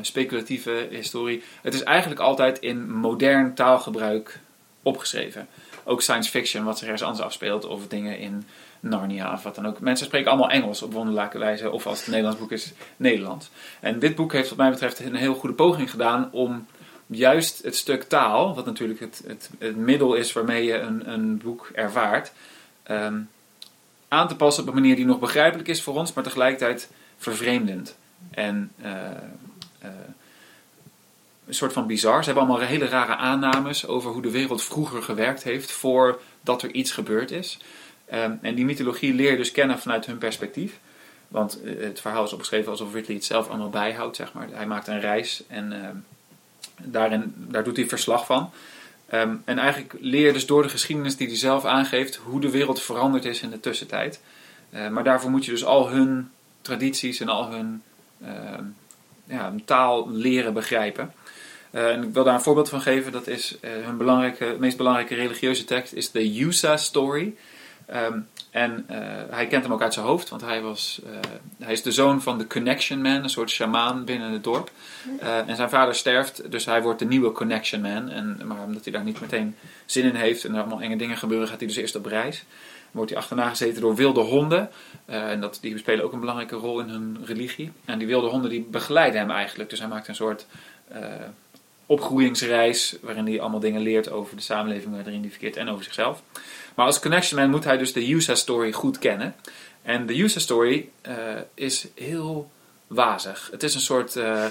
[0.00, 4.40] speculatieve historie, het is eigenlijk altijd in modern taalgebruik
[4.84, 5.48] opgeschreven.
[5.84, 8.46] Ook science fiction, wat zich ergens anders afspeelt, of dingen in
[8.80, 9.80] Narnia of wat dan ook.
[9.80, 13.50] Mensen spreken allemaal Engels op wonderlijke wijze, of als het een Nederlands boek is, Nederlands.
[13.80, 16.66] En dit boek heeft wat mij betreft een heel goede poging gedaan om
[17.06, 21.38] juist het stuk taal, wat natuurlijk het, het, het middel is waarmee je een, een
[21.38, 22.32] boek ervaart,
[22.82, 23.20] ehm,
[24.08, 27.96] aan te passen op een manier die nog begrijpelijk is voor ons, maar tegelijkertijd vervreemdend.
[28.30, 29.10] En eh,
[29.78, 29.90] eh,
[31.46, 32.24] een soort van bizar.
[32.24, 36.70] Ze hebben allemaal hele rare aannames over hoe de wereld vroeger gewerkt heeft voordat er
[36.70, 37.58] iets gebeurd is.
[38.06, 40.78] Ehm, en die mythologie leer je dus kennen vanuit hun perspectief.
[41.28, 44.48] Want eh, het verhaal is opgeschreven alsof Ridley het zelf allemaal bijhoudt, zeg maar.
[44.52, 45.96] Hij maakt een reis en ehm,
[46.76, 48.50] daarin, daar doet hij verslag van.
[49.06, 52.50] Ehm, en eigenlijk leer je dus door de geschiedenis die hij zelf aangeeft hoe de
[52.50, 54.20] wereld veranderd is in de tussentijd.
[54.70, 56.30] Eh, maar daarvoor moet je dus al hun
[56.60, 57.82] tradities en al hun
[59.26, 61.12] ja, taal leren begrijpen.
[61.74, 63.12] Eh, en ik wil daar een voorbeeld van geven.
[63.12, 67.34] Dat is eh, hun belangrijke, meest belangrijke religieuze tekst is de Yusa Story.
[67.86, 68.18] Ehm,
[68.50, 68.98] en eh,
[69.30, 71.00] hij kent hem ook uit zijn hoofd, want hij, was,
[71.58, 74.70] hij is de zoon van de Connection Man, een soort shamaan binnen het dorp.
[75.18, 78.08] En zijn vader sterft, dus hij wordt de nieuwe Connection Man.
[78.08, 81.16] En, maar omdat hij daar niet meteen zin in heeft en er allemaal enge dingen
[81.16, 82.38] gebeuren, gaat hij dus eerst op reis.
[82.38, 84.70] Dan wordt hij achterna gezeten door wilde honden.
[85.06, 87.72] En dat, die spelen ook een belangrijke rol in hun religie.
[87.84, 89.70] En die wilde honden die begeleiden hem eigenlijk.
[89.70, 90.46] Dus hij maakt een soort
[91.86, 96.22] opgroeingsreis waarin hij allemaal dingen leert over de samenleving waarin hij verkeert en over zichzelf.
[96.74, 99.34] Maar als Connection Man moet hij dus de USA Story goed kennen.
[99.82, 101.14] En de USA Story eh,
[101.54, 102.50] is heel
[102.86, 103.48] wazig.
[103.50, 104.16] Het is een soort.
[104.16, 104.44] eh,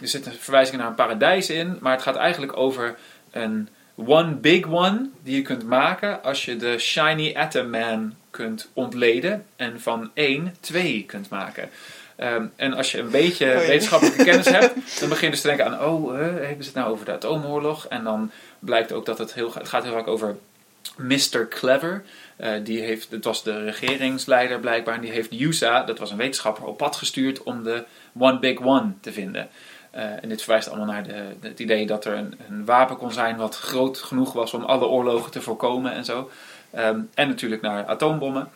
[0.00, 2.96] er zit een verwijzing naar een paradijs in, maar het gaat eigenlijk over
[3.30, 8.68] een one big one die je kunt maken als je de Shiny Atom Man kunt
[8.72, 11.70] ontleden en van één twee kunt maken.
[12.18, 15.46] Ehm, en als je een beetje Oh wetenschappelijke kennis hebt, dan begin je dus te
[15.46, 17.86] denken aan, oh, hebben ze het nou over de atoomoorlog?
[17.86, 20.36] En dan blijkt ook dat het, heel, het gaat heel vaak over
[20.96, 21.48] Mr.
[21.48, 22.04] Clever.
[22.36, 24.94] Eh, die heeft, het was de regeringsleider blijkbaar.
[24.94, 27.84] En die heeft USA, dat was een wetenschapper, op pad gestuurd om de
[28.18, 29.48] One Big One te vinden.
[29.90, 33.12] Eh, en dit verwijst allemaal naar de, het idee dat er een, een, wapen kon
[33.12, 36.30] zijn wat groot genoeg was om alle oorlogen te voorkomen en zo.
[36.70, 38.48] Ehm, en natuurlijk naar atoombommen.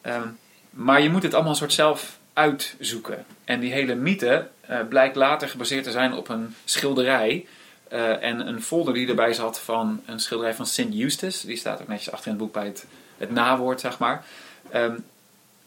[0.00, 0.28] Ehm,
[0.70, 3.24] maar je moet het allemaal een soort zelf uitzoeken.
[3.44, 7.46] En die hele mythe uh, blijkt later gebaseerd te zijn op een schilderij.
[7.92, 10.94] Uh, en een folder die erbij zat van een schilderij van St.
[10.94, 11.46] Eustace.
[11.46, 12.86] Die staat ook netjes achter in het boek bij het,
[13.18, 14.24] het nawoord, zeg maar.
[14.74, 15.04] Um,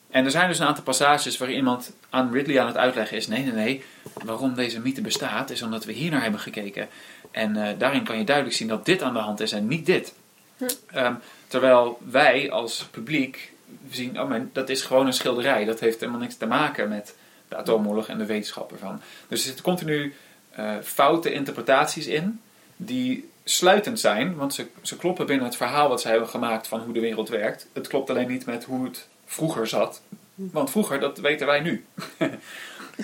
[0.10, 3.28] en er zijn dus een aantal passages waarin iemand aan Ridley aan het uitleggen is:
[3.28, 3.84] nee, nee, nee,
[4.24, 6.88] waarom deze mythe bestaat, is omdat we hier naar hebben gekeken.
[7.32, 9.86] En uh, daarin kan je duidelijk zien dat dit aan de hand is en niet
[9.86, 10.14] dit.
[10.58, 10.66] Hm.
[10.96, 13.54] Um, terwijl wij als publiek
[13.90, 15.66] zien: oh, maar dat is gewoon een schilderij.
[15.66, 17.16] Dat heeft helemaal niks te maken met
[17.48, 19.02] de atoomoorlog en de wetenschap ervan.
[19.28, 20.14] Dus er zitten continu
[20.60, 22.42] uh, foute interpretaties in,
[22.76, 26.80] die sluitend zijn, want ze, ze kloppen binnen het verhaal wat zij hebben gemaakt van
[26.80, 27.68] hoe de wereld werkt.
[27.74, 30.02] Het klopt alleen niet met hoe het vroeger zat.
[30.36, 31.86] Want vroeger, dat weten wij nu.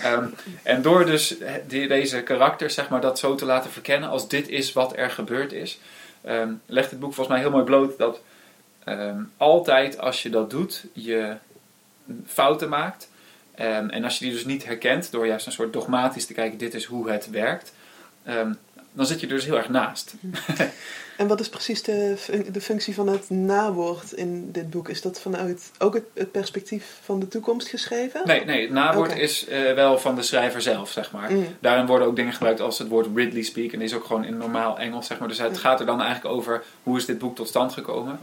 [0.06, 1.36] um, en door dus
[1.68, 5.10] die, deze karakters, zeg maar, dat zo te laten verkennen als dit is wat er
[5.10, 5.80] gebeurd is,
[6.28, 8.22] um, legt het boek volgens mij heel mooi bloot dat
[8.86, 11.36] um, altijd als je dat doet, je
[12.26, 13.10] fouten maakt.
[13.56, 16.74] en als je die dus niet herkent door juist een soort dogmatisch te kijken, dit
[16.74, 17.74] is hoe het werkt,
[18.92, 20.14] dan zit je er dus heel erg naast.
[21.18, 22.16] En wat is precies de,
[22.52, 24.90] de functie van het nawoord in dit boek?
[24.90, 28.22] Is dat vanuit ook het, het perspectief van de toekomst geschreven?
[28.26, 29.22] Nee, nee het nawoord okay.
[29.22, 31.32] is uh, wel van de schrijver zelf, zeg maar.
[31.32, 31.48] Mm.
[31.60, 33.72] Daarin worden ook dingen gebruikt als het woord Ridley speak.
[33.72, 35.28] En die is ook gewoon in normaal Engels, zeg maar.
[35.28, 35.56] Dus het mm.
[35.56, 38.20] gaat er dan eigenlijk over hoe is dit boek tot stand gekomen.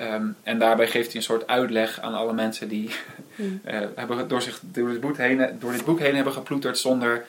[0.00, 2.90] Um, en daarbij geeft hij een soort uitleg aan alle mensen die
[3.36, 3.60] mm.
[3.66, 7.24] uh, hebben door, zich, door, dit boek heen, door dit boek heen hebben geploeterd zonder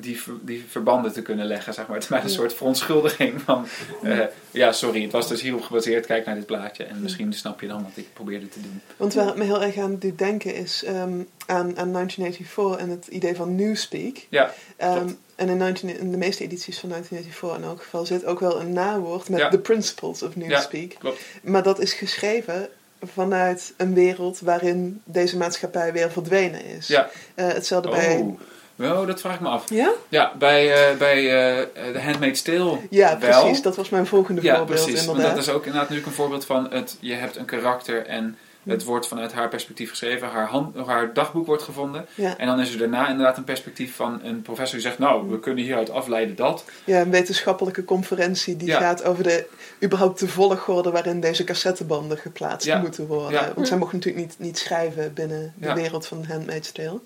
[0.00, 1.94] die, die verbanden te kunnen leggen, zeg maar.
[1.94, 3.66] Het is mij een soort verontschuldiging van,
[4.02, 4.20] uh,
[4.50, 7.66] ja, sorry, het was dus hierop gebaseerd, kijk naar dit plaatje en misschien snap je
[7.66, 8.80] dan wat ik probeerde te doen.
[8.96, 12.90] Want waar het me heel erg aan doet denken is um, aan, aan 1984 en
[12.90, 14.26] het idee van Newspeak.
[14.28, 18.24] Ja, um, en in, 19, in, de meeste edities van 1984 in elk geval zit
[18.24, 19.48] ook wel een nawoord met ja.
[19.48, 20.92] the principles of Newspeak.
[20.92, 21.20] Ja, klopt.
[21.42, 22.68] Maar dat is geschreven
[23.02, 26.86] vanuit een wereld waarin deze maatschappij weer verdwenen is.
[26.86, 27.10] Ja.
[27.34, 27.94] Uh, hetzelfde oh.
[27.94, 28.34] bij
[28.80, 29.70] Oh, dat vraag ik me af.
[29.70, 29.92] Ja?
[30.08, 31.62] Ja, bij, uh, bij uh,
[31.92, 33.40] The Handmaid's Tale Ja, wel.
[33.40, 33.62] precies.
[33.62, 35.00] Dat was mijn volgende ja, voorbeeld precies.
[35.00, 35.22] inderdaad.
[35.24, 38.36] Want dat is ook inderdaad natuurlijk een voorbeeld van het, je hebt een karakter en
[38.66, 40.28] het wordt vanuit haar perspectief geschreven.
[40.28, 42.06] Haar, hand, haar dagboek wordt gevonden.
[42.14, 42.36] Ja.
[42.38, 45.40] En dan is er daarna inderdaad een perspectief van een professor die zegt, nou, we
[45.40, 46.64] kunnen hieruit afleiden dat.
[46.84, 48.78] Ja, een wetenschappelijke conferentie die Ja.
[48.80, 49.46] gaat over de,
[49.84, 53.40] überhaupt de volgorde waarin deze cassettebanden geplaatst moeten worden.
[53.40, 53.52] Ja.
[53.54, 57.00] Want zij mocht natuurlijk niet, niet schrijven binnen de wereld van Handmaid's Tale.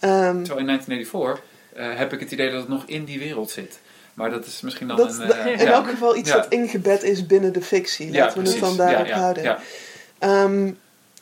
[0.00, 1.44] Ehm, Terwijl in 1984
[1.74, 3.78] eh, heb ik het idee dat het nog in die wereld zit.
[4.14, 5.26] Maar dat is misschien dan dat, een...
[5.26, 5.72] dat- eh, in ja.
[5.72, 6.36] elk geval iets Ja.
[6.36, 8.12] dat ingebed is binnen de fictie.
[8.12, 9.58] Laten we het dan daarop houden.
[10.18, 10.70] Ehm,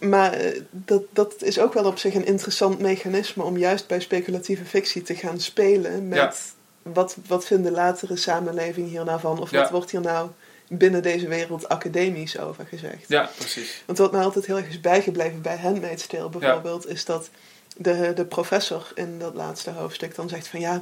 [0.00, 4.00] maar eh, dat, dat is ook wel op zich een interessant mechanisme om juist bij
[4.00, 9.40] speculatieve fictie te gaan spelen met wat, wat vindt de latere samenleving hier nou van?
[9.40, 10.30] Of wat wordt hier nou
[10.68, 13.04] binnen deze wereld academisch over gezegd?
[13.08, 13.82] Ja, precies.
[13.86, 17.30] Want wat mij altijd heel erg is bijgebleven bij Handmaid's Tale bijvoorbeeld, is dat
[17.76, 20.72] de, de professor in dat laatste hoofdstuk dan zegt van ja,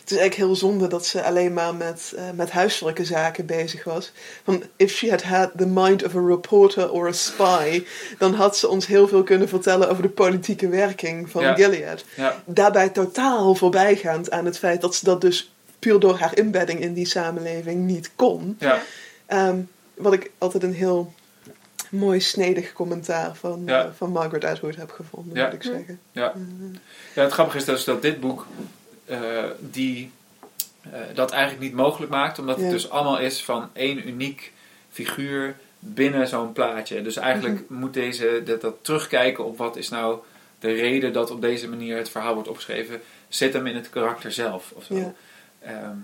[0.00, 3.84] het is eigenlijk heel zonde dat ze alleen maar met, eh, met huiselijke zaken bezig
[3.84, 4.12] was.
[4.44, 7.84] Van if she had had the mind of a reporter or a spy,
[8.18, 11.54] dan had ze ons heel veel kunnen vertellen over de politieke werking van Ja.
[11.54, 12.04] Gilead.
[12.16, 16.80] Ja, Daarbij totaal voorbijgaand aan het feit dat ze dat dus puur door haar inbedding
[16.80, 18.56] in die samenleving niet kon.
[18.58, 18.82] ja,
[19.26, 19.56] Ehm,
[19.94, 21.12] wat ik altijd een heel
[21.98, 23.84] mooi snedig commentaar van, Ja.
[23.84, 25.44] eh, van Margaret Atwood heb gevonden, Ja.
[25.44, 26.00] moet ik zeggen.
[26.12, 26.32] ja.
[27.14, 28.46] ja, het grappige is dus dat dit boek
[29.04, 29.18] eh,
[29.60, 30.10] die,
[30.82, 32.38] eh, dat eigenlijk niet mogelijk maakt.
[32.38, 34.52] Omdat het dus allemaal is van één uniek
[34.90, 37.02] figuur binnen zo'n plaatje.
[37.02, 37.78] Dus eigenlijk Mhm.
[37.80, 40.18] moet deze, dat, dat terugkijken op wat is nou
[40.58, 44.32] de reden dat op deze manier het verhaal wordt opgeschreven, zit hem in het karakter
[44.32, 44.72] zelf.
[44.74, 44.94] Of zo.
[44.94, 45.96] Ja.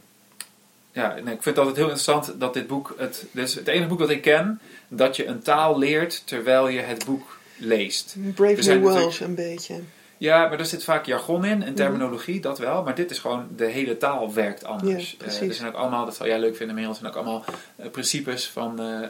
[0.92, 3.54] Ehm, ja, nee, ik vind het altijd heel interessant dat dit boek, het, dit is
[3.54, 7.38] het enige boek dat ik ken, dat je een taal leert terwijl je het boek
[7.56, 8.14] leest.
[8.34, 9.80] Brave New World een beetje.
[10.18, 11.66] Ja, maar er zit vaak jargon in Mhm.
[11.66, 12.82] en terminologie, dat wel.
[12.82, 15.16] Maar dit is gewoon, de hele taal werkt anders.
[15.18, 17.44] Ja, Eh, er zijn ook allemaal, dat zal jij leuk vinden, er zijn ook allemaal
[17.76, 19.00] eh, principes van eh,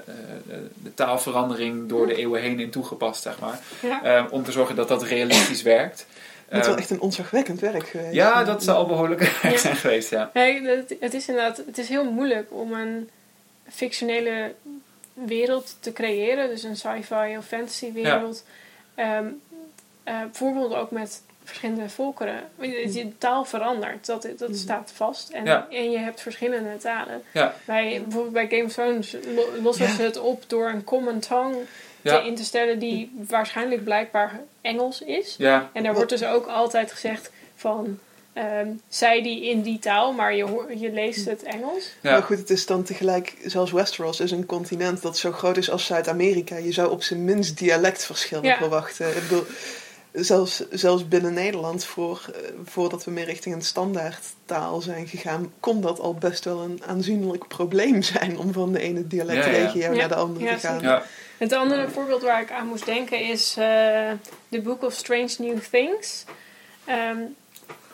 [0.83, 3.61] de taalverandering door de eeuwen heen in toegepast, zeg maar.
[3.83, 4.03] Ja.
[4.05, 6.07] Eh, om te zorgen dat dat realistisch werkt.
[6.53, 8.15] Dat is wel Eh, echt een onzagwekkend werk geweest.
[8.15, 9.57] ja, dat zal al behoorlijk werk Ja.
[9.61, 10.31] zijn geweest, ja.
[10.35, 13.09] Nee, het, het is inderdaad, het is heel moeilijk om een
[13.69, 14.55] fictionele
[15.15, 18.45] wereld te creëren, dus een sci-fi of fantasy wereld.
[18.95, 19.27] Ehm,
[20.05, 22.41] eh, bijvoorbeeld ook met verschillende volkeren.
[22.55, 25.31] Want Je taal verandert, dat, dat staat vast.
[25.31, 25.67] En, Ja.
[25.71, 27.23] en je hebt verschillende talen.
[27.33, 27.55] Ja.
[27.65, 29.95] Bij, bijvoorbeeld bij Game of Thrones lo- lossen Ja.
[29.95, 31.63] ze het op door een common tongue
[32.03, 32.21] Ja.
[32.21, 35.35] te in te stellen die waarschijnlijk blijkbaar Engels is.
[35.39, 37.99] Ja, En daar wordt dus ook altijd gezegd van
[38.33, 41.85] ehm, zei die in die taal, maar je, hoor- je leest het Engels.
[42.01, 42.11] Ja.
[42.13, 45.71] Maar goed, het is dan tegelijk, zoals Westeros is een continent dat zo groot is
[45.71, 46.57] als Zuid-Amerika.
[46.57, 48.57] Je zou op zijn minst dialectverschillen Ja.
[48.57, 49.09] verwachten.
[49.09, 49.45] Ik bedoel,
[50.13, 55.81] zelfs, zelfs binnen Nederland, voor, eh, voordat we meer richting een standaardtaal zijn gegaan, kon
[55.81, 59.99] dat al best wel een aanzienlijk probleem zijn om van de ene dialectregio Ja.
[59.99, 61.03] naar de andere Ja, te gaan.
[61.43, 64.11] Het andere voorbeeld waar ik aan moest denken is eh
[64.49, 66.25] The Book of Strange New Things.
[66.85, 67.19] Ehm,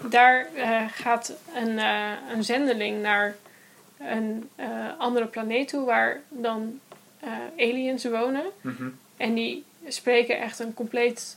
[0.09, 3.37] daar eh, gaat een, eh, een zendeling naar
[3.99, 4.51] een
[4.99, 6.81] andere planeet toe waar dan
[7.59, 8.45] aliens wonen.
[8.61, 8.89] mhm.
[9.17, 11.37] En die spreken echt een compleet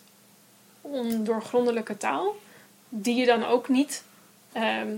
[0.82, 2.36] ondoorgrondelijke taal.
[2.90, 4.04] Die je dan ook niet
[4.52, 4.98] ehm,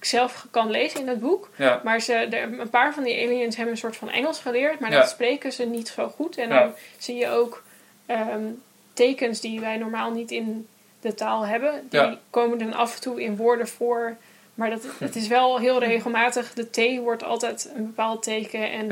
[0.00, 1.50] zelf kan lezen in het boek.
[1.56, 1.80] ja.
[1.84, 4.90] Maar ze, de, een paar van die aliens hebben een soort van Engels geleerd, maar
[4.92, 4.98] Ja.
[4.98, 6.36] dat spreken ze niet zo goed.
[6.38, 6.58] En Ja.
[6.62, 7.62] dan zie je ook
[8.06, 8.44] ehm,
[8.92, 10.66] tekens die wij normaal niet in
[11.00, 11.86] de taal hebben.
[11.88, 14.16] Die komen dan af en toe in woorden voor.
[14.54, 16.52] Maar dat, het is wel heel regelmatig.
[16.52, 18.70] De T wordt altijd een bepaald teken.
[18.70, 18.88] En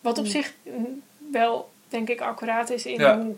[0.00, 0.52] wat op zich
[1.30, 3.34] wel, denk ik, accuraat is in hoe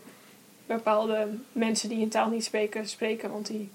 [0.65, 3.31] bepaalde mensen die een taal niet spreken, spreken.
[3.31, 3.71] Want die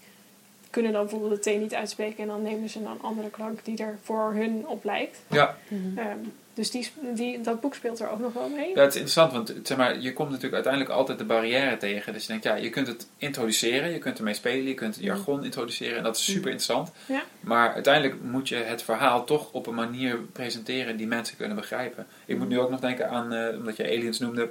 [0.70, 2.22] kunnen dan bijvoorbeeld de T niet uitspreken.
[2.22, 5.18] En dan nemen ze een andere klank die er voor hun op lijkt.
[5.28, 5.56] ja.
[5.68, 5.98] Mhm.
[5.98, 6.18] Ehm,
[6.58, 8.68] dus die, die, dat boek speelt er ook nog wel mee.
[8.74, 12.12] Ja, het is interessant, want zeg maar, je komt natuurlijk uiteindelijk altijd de barrière tegen.
[12.12, 15.04] Dus je denkt, ja, je kunt het introduceren, je kunt ermee spelen, je kunt het
[15.04, 16.92] jargon introduceren en dat is super interessant.
[17.06, 17.22] Ja.
[17.40, 22.06] Maar uiteindelijk moet je het verhaal toch op een manier presenteren die mensen kunnen begrijpen.
[22.26, 24.50] Ik moet nu ook nog denken aan, eh, omdat je aliens noemde,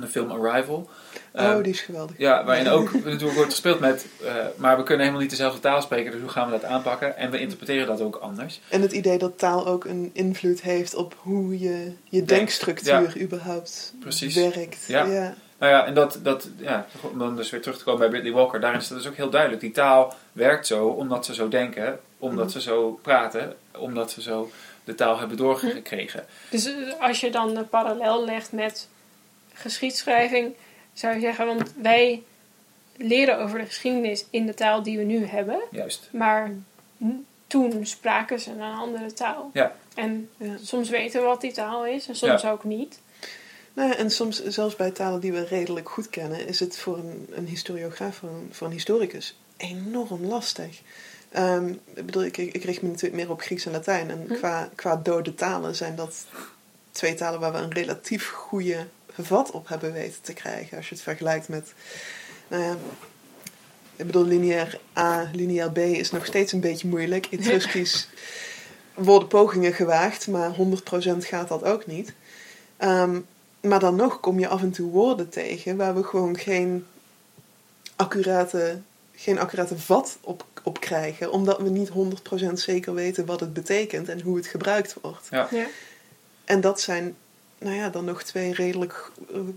[0.00, 0.76] de film Arrival.
[1.32, 2.18] Oh, Ehm, die is geweldig.
[2.18, 5.82] ja, waarin ook natuurlijk wordt gespeeld met, eh, maar we kunnen helemaal niet dezelfde taal
[5.82, 7.16] spreken, dus hoe gaan we dat aanpakken?
[7.16, 8.60] En we interpreteren dat ook anders.
[8.68, 13.94] En het idee dat taal ook een invloed heeft op hoe je, je denkstructuur überhaupt
[14.00, 14.34] Precies.
[14.34, 14.84] werkt.
[14.86, 15.04] Ja.
[15.04, 15.34] ja.
[15.58, 18.34] Nou ja, en dat, dat ja, om dan dus weer terug te komen bij Brittany
[18.34, 19.60] Walker, daarin is dat dus ook heel duidelijk.
[19.60, 22.52] Die taal werkt zo omdat ze zo denken, omdat Mhm.
[22.52, 24.50] ze zo praten, omdat ze zo
[24.84, 26.24] de taal hebben doorgekregen.
[26.50, 28.88] Dus eh, als je dan een parallel legt met
[29.58, 30.54] geschiedschrijving,
[30.92, 32.22] zou je zeggen, want wij
[32.96, 36.08] leren over de geschiedenis in de taal die we nu hebben, Juist.
[36.12, 36.50] maar
[37.46, 39.50] toen spraken ze een andere taal.
[39.52, 39.72] Ja.
[39.94, 40.56] En Ja.
[40.62, 43.00] soms weten we wat die taal is en soms ook niet.
[43.72, 46.96] Nou ja, en soms, zelfs bij talen die we redelijk goed kennen, is het voor
[46.98, 50.80] een, een historiograaf, voor een, voor een historicus, enorm lastig.
[51.30, 54.10] Ehm, ik bedoel, ik, ik richt me natuurlijk meer op Grieks en Latijn.
[54.10, 54.34] En Hm.
[54.34, 56.26] qua, qua dode talen zijn dat
[56.90, 58.86] twee talen waar we een relatief goede
[59.24, 60.76] vat op hebben weten te krijgen.
[60.76, 61.72] Als je het vergelijkt met,
[62.48, 62.76] nou ja,
[63.96, 67.26] ik bedoel, lineair A, lineair B is nog steeds een beetje moeilijk.
[67.30, 68.08] Etruskisch
[68.94, 70.58] worden pogingen gewaagd, maar 100%
[71.18, 72.12] gaat dat ook niet.
[72.76, 73.20] Ehm,
[73.60, 76.86] maar dan nog kom je af en toe woorden tegen waar we gewoon geen
[77.96, 78.80] accurate,
[79.14, 81.90] geen accurate vat op, op krijgen, omdat we niet
[82.50, 85.28] 100% zeker weten wat het betekent en hoe het gebruikt wordt.
[85.30, 85.48] Ja.
[86.44, 87.16] En dat zijn,
[87.58, 89.10] nou ja, dan nog twee redelijk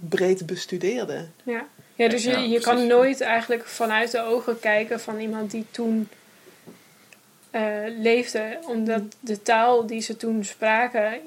[0.10, 1.28] breed bestudeerde.
[1.44, 5.52] Ja, ja dus je, Ja, je kan nooit eigenlijk vanuit de ogen kijken van iemand
[5.52, 6.10] die toen
[7.50, 7.62] eh,
[7.98, 11.20] leefde, omdat de taal die ze toen spraken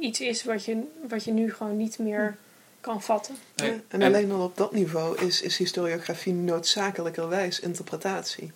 [0.00, 2.36] iets is wat je, wat je nu gewoon niet meer
[2.80, 3.36] kan vatten.
[3.56, 3.70] Nee.
[3.70, 8.52] Ja, en alleen al op dat niveau is, is historiografie noodzakelijkerwijs interpretatie.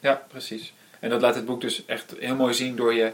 [0.00, 0.74] Ja, precies.
[1.00, 3.12] En dat laat het boek dus echt heel mooi zien door je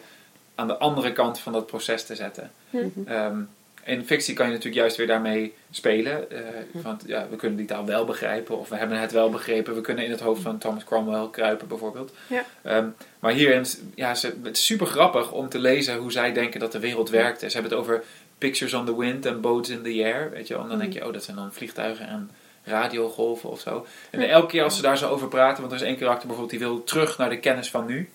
[0.56, 2.50] aan de andere kant van dat proces te zetten.
[2.70, 2.76] Hm.
[2.76, 3.08] Mhm.
[3.08, 3.38] Ehm,
[3.84, 6.30] in fictie kan je natuurlijk juist weer daarmee spelen.
[6.30, 6.38] eh,
[6.72, 9.74] want ja, we kunnen die taal wel begrijpen, of we hebben het wel begrepen.
[9.74, 12.12] We kunnen in het hoofd van Thomas Cromwell kruipen, bijvoorbeeld.
[12.26, 12.44] Ja.
[12.62, 12.86] Ehm,
[13.18, 16.60] maar hierin, is- ja, ze, het is super grappig om te lezen hoe zij denken
[16.60, 17.40] dat de wereld werkt.
[17.40, 18.02] Ze hebben het over
[18.38, 20.30] pictures on the wind en boats in the air.
[20.30, 20.62] Weet je wel?
[20.62, 22.30] En dan denk je, oh, dat zijn dan vliegtuigen en
[22.64, 23.86] radiogolven of zo.
[24.10, 26.58] En elke keer als ze daar zo over praten, want er is één karakter bijvoorbeeld
[26.58, 28.08] die wil terug naar de kennis van nu.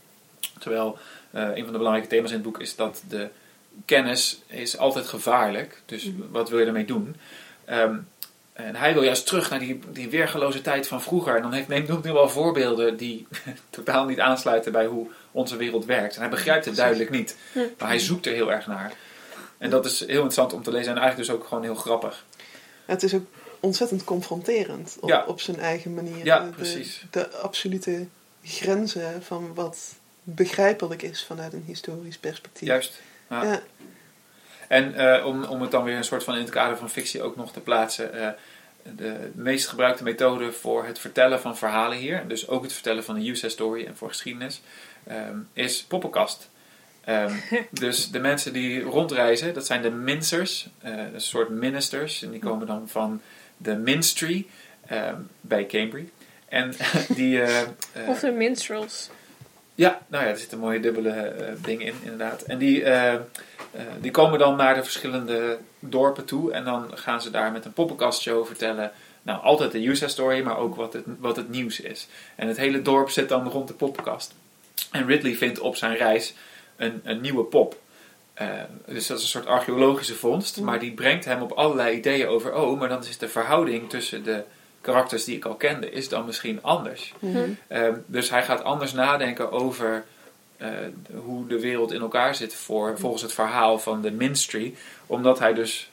[0.59, 0.97] Terwijl
[1.31, 3.29] eh, een van de belangrijke thema's in het boek is dat de
[3.85, 5.81] kennis is altijd gevaarlijk.
[5.85, 6.21] Dus Mhm.
[6.31, 7.15] wat wil je ermee doen?
[7.65, 7.95] Ehm,
[8.53, 11.35] en hij wil juist terug naar die, die weergeloze tijd van vroeger.
[11.35, 13.27] En dan heeft, neemt hij wel voorbeelden die
[13.69, 16.15] totaal niet aansluiten bij hoe onze wereld werkt.
[16.15, 17.37] En hij begrijpt het duidelijk niet.
[17.77, 18.93] Maar hij zoekt er heel erg naar.
[19.57, 20.91] En dat is heel interessant om te lezen.
[20.91, 22.25] En eigenlijk dus ook gewoon heel grappig.
[22.85, 23.25] Het is ook
[23.59, 25.23] ontzettend confronterend op, Ja.
[25.27, 26.25] op zijn eigen manier.
[26.25, 27.05] Ja, de, precies.
[27.09, 28.07] De absolute
[28.43, 29.93] grenzen van wat
[30.23, 32.67] begrijpelijk is vanuit een historisch perspectief.
[32.67, 33.01] Juist.
[33.29, 33.43] Ja.
[33.43, 33.61] Ja.
[34.67, 37.21] En eh, om, om het dan weer een soort van in het kader van fictie
[37.21, 38.13] ook nog te plaatsen.
[38.13, 38.29] eh,
[38.83, 43.15] de meest gebruikte methode voor het vertellen van verhalen hier, dus ook het vertellen van
[43.15, 44.61] een user story en voor geschiedenis,
[45.03, 46.49] ehm, is poppenkast.
[47.03, 47.33] Ehm,
[47.69, 52.39] dus de mensen die rondreizen, dat zijn de mincers, eh, een soort ministers, en die
[52.39, 53.21] komen dan van
[53.57, 54.47] de minstry
[54.85, 56.11] ehm, bij Cambridge.
[56.47, 56.73] En
[57.15, 57.41] die...
[58.07, 59.09] Of de minstrels.
[59.81, 62.41] Ja, nou ja, er zitten mooie dubbele eh, dingen in, inderdaad.
[62.41, 63.21] En die, eh, eh,
[63.99, 66.51] die komen dan naar de verschillende dorpen toe.
[66.51, 68.91] En dan gaan ze daar met een poppenkastshow vertellen.
[69.21, 72.07] Nou, altijd de user story, maar ook wat het, wat het nieuws is.
[72.35, 74.35] En het hele dorp zit dan rond de poppenkast.
[74.91, 76.33] En Ridley vindt op zijn reis
[76.75, 77.79] een, een nieuwe pop.
[78.85, 80.61] Dus dat is een soort archeologische vondst.
[80.61, 82.55] Maar die brengt hem op allerlei ideeën over...
[82.55, 84.43] Oh, maar dan is de verhouding tussen de
[84.81, 85.91] karakters die ik al kende...
[85.91, 87.13] is dan misschien anders.
[87.19, 87.49] Mhm.
[87.67, 90.03] Ehm, dus hij gaat anders nadenken over
[90.57, 90.69] eh,
[91.23, 94.71] hoe de wereld in elkaar zit voor, volgens het verhaal van de minstrel.
[95.05, 95.89] Omdat hij dus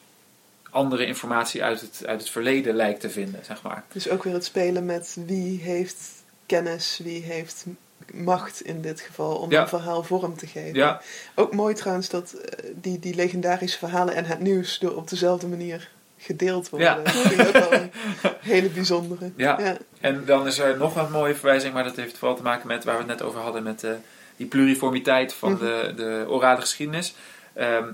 [0.70, 3.84] andere informatie uit het, uit het verleden lijkt te vinden, zeg maar.
[3.92, 5.98] Dus ook weer het spelen met wie heeft
[6.46, 7.64] kennis, wie heeft
[8.12, 9.62] macht in dit geval om Ja.
[9.62, 10.74] een verhaal vorm te geven.
[10.74, 11.00] Ja,
[11.34, 15.46] Ook mooi trouwens dat eh, die, die legendarische verhalen en het nieuws door op dezelfde
[15.46, 16.88] manier gedeeld worden.
[16.88, 16.94] Ja.
[17.02, 17.90] Dat vind ik ook wel een
[18.52, 19.30] hele bijzondere.
[19.36, 19.60] Ja.
[19.60, 19.76] ja.
[20.00, 22.84] en dan is er nog een mooie verwijzing, maar dat heeft vooral te maken met
[22.84, 23.90] waar we het net over hadden, met eh,
[24.36, 25.64] die pluriformiteit van Mhm.
[25.64, 27.14] de, de orale geschiedenis.
[27.52, 27.84] Ehm,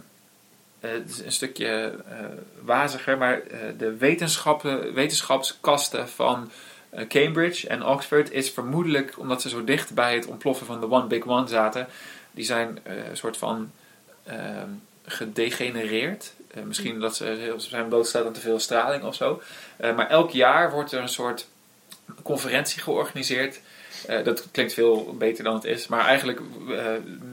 [0.80, 2.16] eh, het is een stukje eh,
[2.62, 3.42] waziger, maar
[3.78, 6.50] de wetenschappen, wetenschapskasten van
[7.08, 11.06] Cambridge en Oxford is vermoedelijk, omdat ze zo dicht bij het ontploffen van de One
[11.06, 11.86] Big One zaten,
[12.30, 13.70] die zijn een soort van
[14.24, 14.68] ehm,
[15.06, 16.32] gedegenereerd.
[16.54, 19.42] Eh, misschien dat ze, zijn blootgesteld aan te veel straling of zo.
[19.76, 21.48] Eh, maar elk jaar wordt er een soort
[22.22, 23.60] conferentie georganiseerd.
[24.06, 25.86] Eh, dat klinkt veel beter dan het is.
[25.86, 26.40] Maar eigenlijk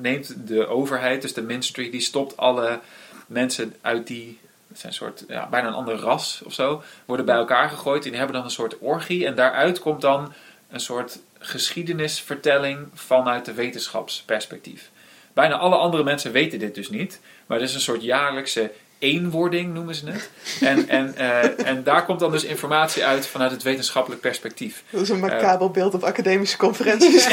[0.01, 2.80] neemt de overheid, dus de ministry, die stopt alle
[3.28, 4.39] mensen uit die.
[4.67, 6.84] Het zijn een soort, ja, bijna een ander ras of zo.
[7.05, 8.03] Worden bij elkaar gegooid.
[8.03, 9.26] En die hebben dan een soort orgie.
[9.26, 10.34] En daaruit komt dan
[10.69, 14.89] een soort geschiedenisvertelling vanuit de wetenschapsperspectief.
[15.34, 17.19] Bijna alle andere mensen weten dit dus niet.
[17.45, 18.72] Maar het is een soort jaarlijkse
[19.02, 20.30] eenwording, noemen ze het.
[20.60, 24.84] En, en, eh, en daar komt dan dus informatie uit vanuit het wetenschappelijk perspectief.
[24.89, 27.28] Dat is een macaber beeld op academische conferenties.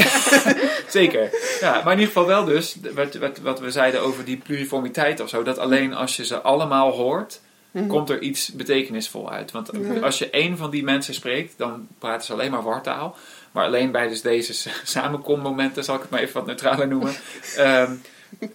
[0.88, 1.30] Zeker.
[1.60, 5.20] Ja, maar in ieder geval wel dus, wat, wat, wat we zeiden over die pluriformiteit
[5.20, 7.40] of zo, dat alleen als je ze allemaal hoort,
[7.70, 7.86] Mhm.
[7.86, 9.50] komt er iets betekenisvol uit.
[9.50, 9.70] Want
[10.02, 13.16] als je één van die mensen spreekt, dan praten ze alleen maar wartaal.
[13.52, 17.14] Maar alleen bij dus deze samenkommomenten, zal ik het maar even wat neutraler noemen.
[17.56, 17.92] Ehm,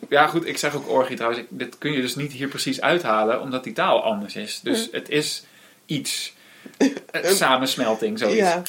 [0.09, 1.41] ja, goed, ik zeg ook orgie trouwens.
[1.43, 4.59] Ik- dit kun je dus niet hier precies uithalen, omdat die taal anders is.
[4.63, 5.43] Dus het is
[5.85, 6.33] iets.
[7.11, 8.37] Een samensmelting, zoiets.
[8.37, 8.61] ja.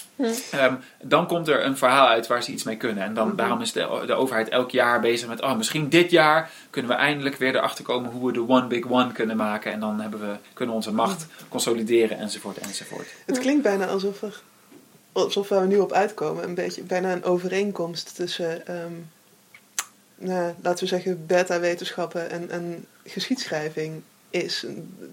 [0.50, 3.04] Ehm, dan komt er een verhaal uit waar ze iets mee kunnen.
[3.04, 3.36] En dan, Mhm.
[3.36, 5.42] daarom is de, de overheid elk jaar bezig met...
[5.42, 8.10] Oh, misschien dit jaar kunnen we eindelijk weer erachter komen...
[8.10, 9.72] hoe we de one big one kunnen maken.
[9.72, 13.06] En dan hebben we, kunnen we onze macht consolideren, enzovoort, enzovoort.
[13.26, 14.40] Het klinkt bijna alsof er,
[15.12, 18.92] alsof we nu op uitkomen, een beetje bijna een overeenkomst tussen, ehm,
[20.16, 24.66] nou, laten we zeggen, beta-wetenschappen en, en geschiedschrijving is.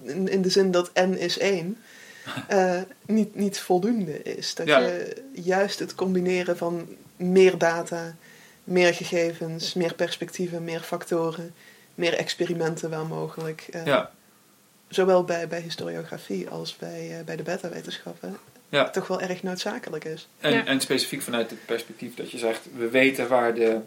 [0.04, 1.78] In, in de zin dat n is 1
[2.48, 4.56] eh, niet, niet voldoende is.
[4.56, 4.80] Dat Ja.
[4.80, 8.16] je juist het combineren van meer data,
[8.64, 11.54] meer gegevens, meer perspectieven, meer factoren,
[11.96, 13.68] meer experimenten wel mogelijk.
[13.72, 14.12] eh, Ja,
[14.88, 18.38] Zowel bij, bij historiografie als bij, eh, bij de beta-wetenschappen
[18.70, 18.90] Ja.
[18.90, 20.28] toch wel erg noodzakelijk is.
[20.40, 20.66] en, Ja.
[20.66, 22.62] en specifiek vanuit het perspectief dat je zegt...
[22.78, 23.80] we weten waar de,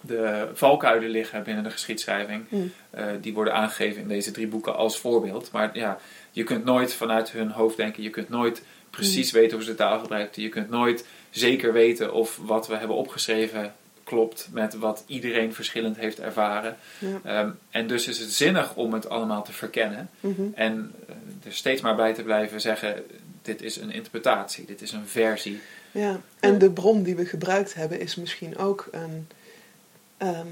[0.00, 2.44] de valkuilen liggen binnen de geschiedschrijving.
[2.48, 2.72] Hmm.
[2.90, 5.50] Eh, die worden aangegeven in deze drie boeken als voorbeeld.
[5.52, 5.98] Maar ja,
[6.30, 8.02] je kunt nooit vanuit hun hoofd denken.
[8.02, 10.42] Je kunt nooit precies weten hoe ze de taal gebruikten.
[10.42, 13.74] Je kunt nooit zeker weten of wat we hebben opgeschreven
[14.08, 16.76] klopt met wat iedereen verschillend heeft ervaren.
[16.98, 17.20] Ja.
[17.24, 20.10] Ehm, en dus is het zinnig om het allemaal te verkennen.
[20.20, 20.42] Mhm.
[20.54, 21.14] En eh,
[21.46, 23.04] er steeds maar bij te blijven zeggen:
[23.42, 25.60] dit is een interpretatie, dit is een versie.
[25.90, 29.28] Ja, en de bron die we gebruikt hebben is misschien ook een,
[30.18, 30.46] ehm,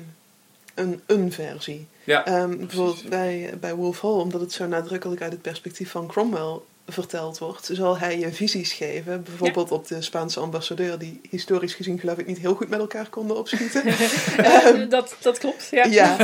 [0.75, 1.87] een, een versie.
[2.05, 6.07] Ja, Ehm, bijvoorbeeld bij, bij Wolf Hall, omdat het zo nadrukkelijk uit het perspectief van
[6.07, 6.59] Cromwell
[6.89, 9.23] verteld wordt, zal hij je visies geven.
[9.23, 13.09] Bijvoorbeeld op de Spaanse ambassadeur, die historisch gezien geloof ik niet heel goed met elkaar
[13.09, 13.83] konden opschieten.
[14.37, 15.85] Ehm, dat, dat klopt, ja.
[15.85, 16.17] Ja,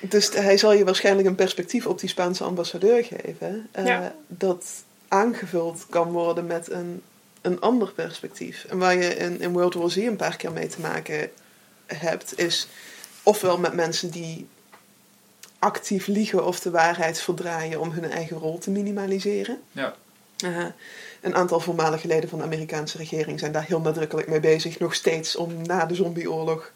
[0.00, 3.68] dus hij zal je waarschijnlijk een perspectief op die Spaanse ambassadeur geven.
[3.72, 4.14] eh, Ja.
[4.26, 4.64] Dat
[5.08, 7.02] aangevuld kan worden met een,
[7.40, 8.64] een ander perspectief.
[8.68, 11.30] En waar je in, in World War Z een paar keer mee te maken
[11.96, 12.68] hebt, is
[13.22, 14.46] ofwel met mensen die
[15.58, 19.62] actief liegen of de waarheid verdraaien om hun eigen rol te minimaliseren.
[19.72, 19.94] ja,
[20.38, 20.66] Eh,
[21.20, 24.78] een aantal voormalige leden van de Amerikaanse regering zijn daar heel nadrukkelijk mee bezig.
[24.78, 26.72] Nog steeds om na de zombieoorlog,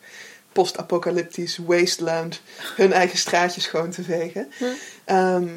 [0.53, 2.41] post-apocalyptisch wasteland,
[2.77, 4.53] hun eigen straatjes schoon te vegen.
[4.59, 4.65] Hm.
[5.05, 5.49] Ehm,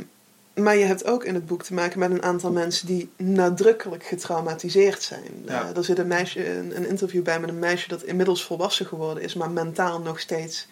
[0.55, 4.05] maar je hebt ook in het boek te maken met een aantal mensen die nadrukkelijk
[4.05, 5.43] getraumatiseerd zijn.
[5.45, 5.69] Ja.
[5.69, 8.85] Eh, er zit een, meisje, een, een interview bij met een meisje dat inmiddels volwassen
[8.85, 10.67] geworden is, maar mentaal nog steeds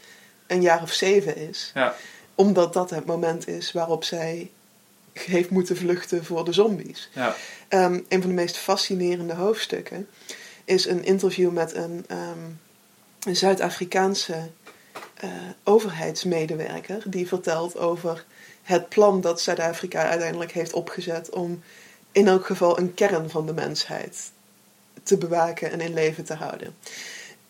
[0.48, 1.96] een jaar of zeven is ja,
[2.36, 4.52] omdat dat het moment is waarop zij
[5.14, 7.10] heeft moeten vluchten voor de zombies.
[7.14, 7.36] Ja.
[7.68, 10.08] Ehm, een van de meest fascinerende hoofdstukken
[10.66, 12.40] is een interview met een, ehm,
[13.20, 14.50] een Zuid-Afrikaanse
[15.14, 15.30] eh,
[15.64, 18.26] overheidsmedewerker die vertelt over
[18.64, 21.64] het plan dat Zuid-Afrika uiteindelijk heeft opgezet om
[22.12, 24.32] in elk geval een kern van de mensheid
[25.04, 26.76] te bewaken en in leven te houden.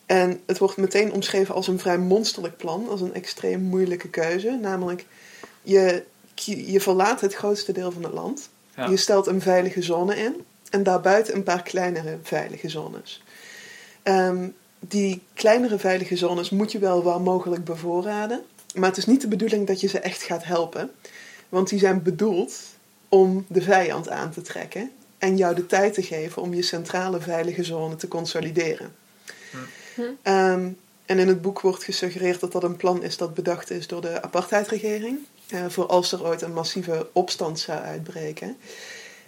[0.06, 4.58] En het wordt meteen omschreven als een vrij monsterlijk plan, als een extreem moeilijke keuze.
[4.60, 5.06] Namelijk,
[5.62, 6.04] je,
[6.72, 8.86] je verlaat het grootste deel van het land, Ja.
[8.86, 13.22] je stelt een veilige zone in en daarbuiten een paar kleinere veilige zones.
[14.02, 14.48] Ehm,
[14.80, 18.42] die kleinere veilige zones moet je wel waar mogelijk bevoorraden,
[18.74, 20.90] maar het is niet de bedoeling dat je ze echt gaat helpen,
[21.48, 22.60] want die zijn bedoeld
[23.08, 27.20] om de vijand aan te trekken en jou de tijd te geven om je centrale
[27.20, 28.94] veilige zone te consolideren.
[30.22, 30.68] Ehm,
[31.06, 34.00] en in het boek wordt gesuggereerd dat dat een plan is dat bedacht is door
[34.00, 35.18] de apartheidregering.
[35.48, 38.56] eh, voor als er ooit een massieve opstand zou uitbreken.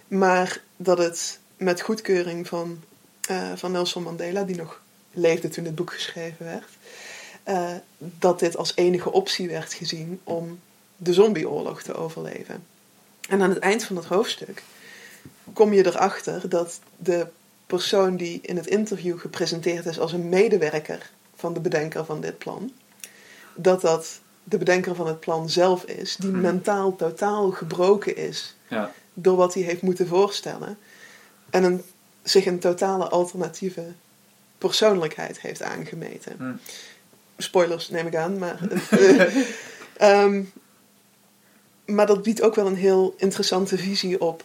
[0.07, 2.83] Maar dat het met goedkeuring van,
[3.21, 4.81] eh, van Nelson Mandela, die nog
[5.11, 6.67] leefde toen het boek geschreven werd,
[7.47, 10.59] eh, dat dit als enige optie werd gezien om
[10.97, 12.63] de zombieoorlog te overleven.
[13.29, 14.63] En aan het eind van het hoofdstuk
[15.53, 17.27] kom je erachter dat de
[17.65, 22.37] persoon die in het interview gepresenteerd is als een medewerker van de bedenker van dit
[22.37, 22.71] plan,
[23.55, 26.41] dat dat de bedenker van het plan zelf is, die Mhm.
[26.41, 28.91] mentaal totaal gebroken is Ja.
[29.13, 30.77] door wat hij heeft moeten voorstellen
[31.49, 31.81] en een,
[32.23, 33.83] zich een totale alternatieve
[34.57, 36.35] persoonlijkheid heeft aangemeten.
[36.37, 36.53] Hm.
[37.37, 38.59] Spoilers neem ik aan, maar.
[38.89, 39.37] eh,
[39.97, 40.43] ehm,
[41.85, 44.43] maar dat biedt ook wel een heel interessante visie op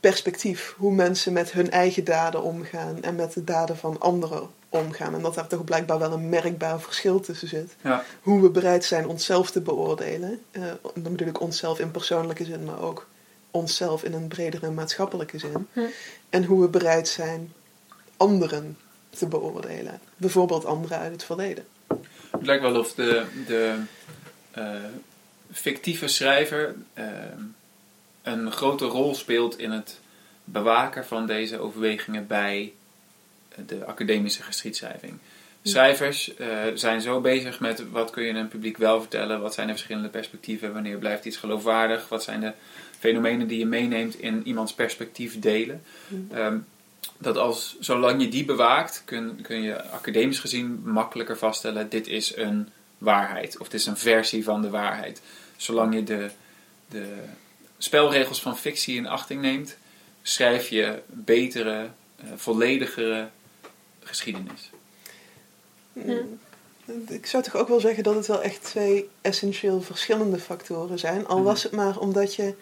[0.00, 0.74] perspectief.
[0.76, 5.14] Hoe mensen met hun eigen daden omgaan en met de daden van anderen omgaan.
[5.14, 7.74] En dat daar toch blijkbaar wel een merkbaar verschil tussen zit.
[7.82, 8.04] Ja.
[8.22, 10.42] Hoe we bereid zijn onszelf te beoordelen.
[10.50, 10.62] Eh,
[10.94, 13.06] dan bedoel ik onszelf in persoonlijke zin, maar ook
[13.50, 15.66] onszelf in een bredere maatschappelijke zin.
[15.72, 15.80] Hm.
[16.30, 17.52] En hoe we bereid zijn
[18.16, 18.78] anderen
[19.10, 20.00] te beoordelen.
[20.16, 21.64] Bijvoorbeeld anderen uit het verleden.
[22.30, 23.80] Het lijkt wel of de, de
[24.50, 24.70] eh,
[25.50, 27.04] fictieve schrijver eh,
[28.22, 30.00] een grote rol speelt in het
[30.44, 32.72] bewaken van deze overwegingen bij
[33.66, 35.18] de academische geschiedschrijving.
[35.62, 39.66] Schrijvers eh, zijn zo bezig met wat kun je een publiek wel vertellen, wat zijn
[39.66, 42.52] de verschillende perspectieven, wanneer blijft iets geloofwaardig, wat zijn de
[42.98, 45.82] fenomenen die je meeneemt in iemands perspectief delen.
[46.32, 46.58] Ehm,
[47.18, 52.36] dat als, zolang je die bewaakt, kun, kun je academisch gezien makkelijker vaststellen: dit is
[52.36, 55.20] een waarheid of dit is een versie van de waarheid.
[55.56, 56.30] Zolang je de,
[56.88, 57.14] de
[57.78, 59.76] spelregels van fictie in achting neemt,
[60.22, 63.28] schrijf je betere, eh, volledigere
[64.02, 64.70] geschiedenis.
[65.92, 66.38] Mm.
[67.08, 71.26] Ik zou toch ook wel zeggen dat het wel echt twee essentieel verschillende factoren zijn.
[71.26, 72.54] Al was het maar omdat je.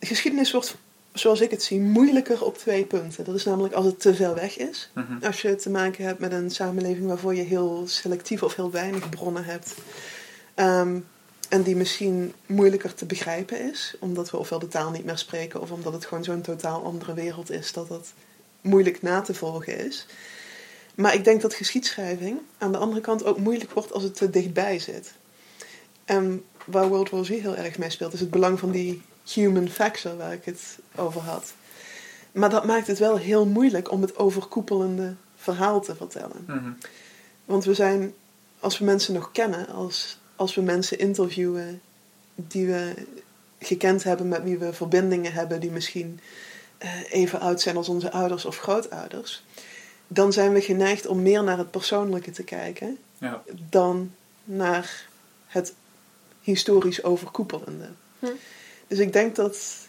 [0.00, 0.76] Geschiedenis wordt,
[1.14, 3.24] zoals ik het zie, moeilijker op twee punten.
[3.24, 4.90] Dat is namelijk als het te ver weg is.
[4.94, 5.24] Mhm.
[5.24, 9.08] Als je te maken hebt met een samenleving waarvoor je heel selectief of heel weinig
[9.08, 9.74] bronnen hebt.
[10.54, 10.98] Ehm,
[11.48, 15.60] en die misschien moeilijker te begrijpen is, omdat we ofwel de taal niet meer spreken
[15.60, 18.12] of omdat het gewoon zo'n totaal andere wereld is, dat dat
[18.60, 20.06] moeilijk na te volgen is.
[20.94, 24.30] Maar ik denk dat geschiedschrijving aan de andere kant ook moeilijk wordt als het te
[24.30, 25.12] dichtbij zit.
[26.04, 29.02] En waar World War Z heel erg mee speelt, is het belang van die
[29.32, 31.52] human factor waar ik het over had.
[32.32, 36.44] Maar dat maakt het wel heel moeilijk om het overkoepelende verhaal te vertellen.
[36.46, 36.70] Mhm.
[37.44, 38.14] Want we zijn,
[38.58, 41.80] als we mensen nog kennen, als, als we mensen interviewen
[42.34, 42.94] die we
[43.58, 46.20] gekend hebben, met wie we verbindingen hebben, die misschien
[46.78, 49.44] eh, even oud zijn als onze ouders of grootouders,
[50.08, 53.42] dan zijn we geneigd om meer naar het persoonlijke te kijken Ja.
[53.68, 54.12] dan
[54.44, 55.06] naar
[55.46, 55.74] het
[56.40, 57.88] historisch overkoepelende.
[58.18, 58.26] Hm.
[58.94, 59.88] Dus ik denk dat,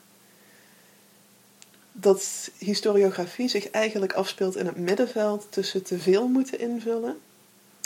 [1.91, 7.17] dat historiografie zich eigenlijk afspeelt in het middenveld tussen te veel moeten invullen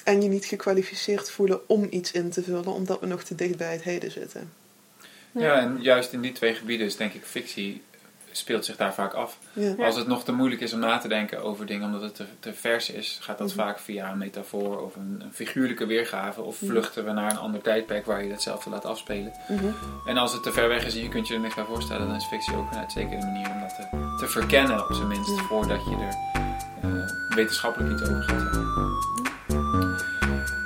[0.03, 3.57] en je niet gekwalificeerd voelen om iets in te vullen, omdat we nog te dicht
[3.57, 4.51] bij het heden zitten.
[5.32, 7.82] Ja, en juist in die twee gebieden is denk ik fictie
[8.32, 9.38] speelt zich daar vaak af.
[9.53, 9.86] Ja.
[9.86, 12.25] Als het nog te moeilijk is om na te denken over dingen omdat het te,
[12.39, 13.55] te vers is, gaat dat Mhm.
[13.57, 16.41] vaak via een metafoor of een, een figuurlijke weergave.
[16.41, 16.71] Of Mhm.
[16.71, 19.32] vluchten we naar een ander tijdperk waar je hetzelfde laat afspelen.
[19.47, 19.65] Mhm.
[20.05, 22.07] En als het te ver weg is en je kunt je er niks bij voorstellen,
[22.07, 25.39] dan is fictie ook een uitstekende manier om dat te, te verkennen, op zijn minst,
[25.41, 26.17] voordat je er
[26.82, 29.28] eh, wetenschappelijk iets over gaat zeggen.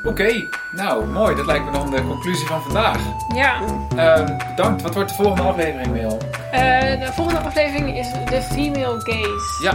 [0.05, 1.35] Oké, nou mooi.
[1.35, 2.97] Dat lijkt me dan de conclusie van vandaag.
[3.35, 3.59] Ja,
[3.95, 4.81] Ehm, bedankt.
[4.81, 6.17] Wat wordt de volgende aflevering, Wil?
[6.51, 9.63] eh, de volgende aflevering is de female gaze.
[9.63, 9.73] Ja,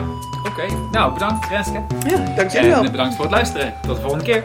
[0.50, 0.74] oké.
[0.92, 1.82] Nou, bedankt Renske.
[2.06, 2.84] Ja, dank jullie wel.
[2.84, 3.74] En bedankt voor het luisteren.
[3.82, 4.44] Tot de volgende keer.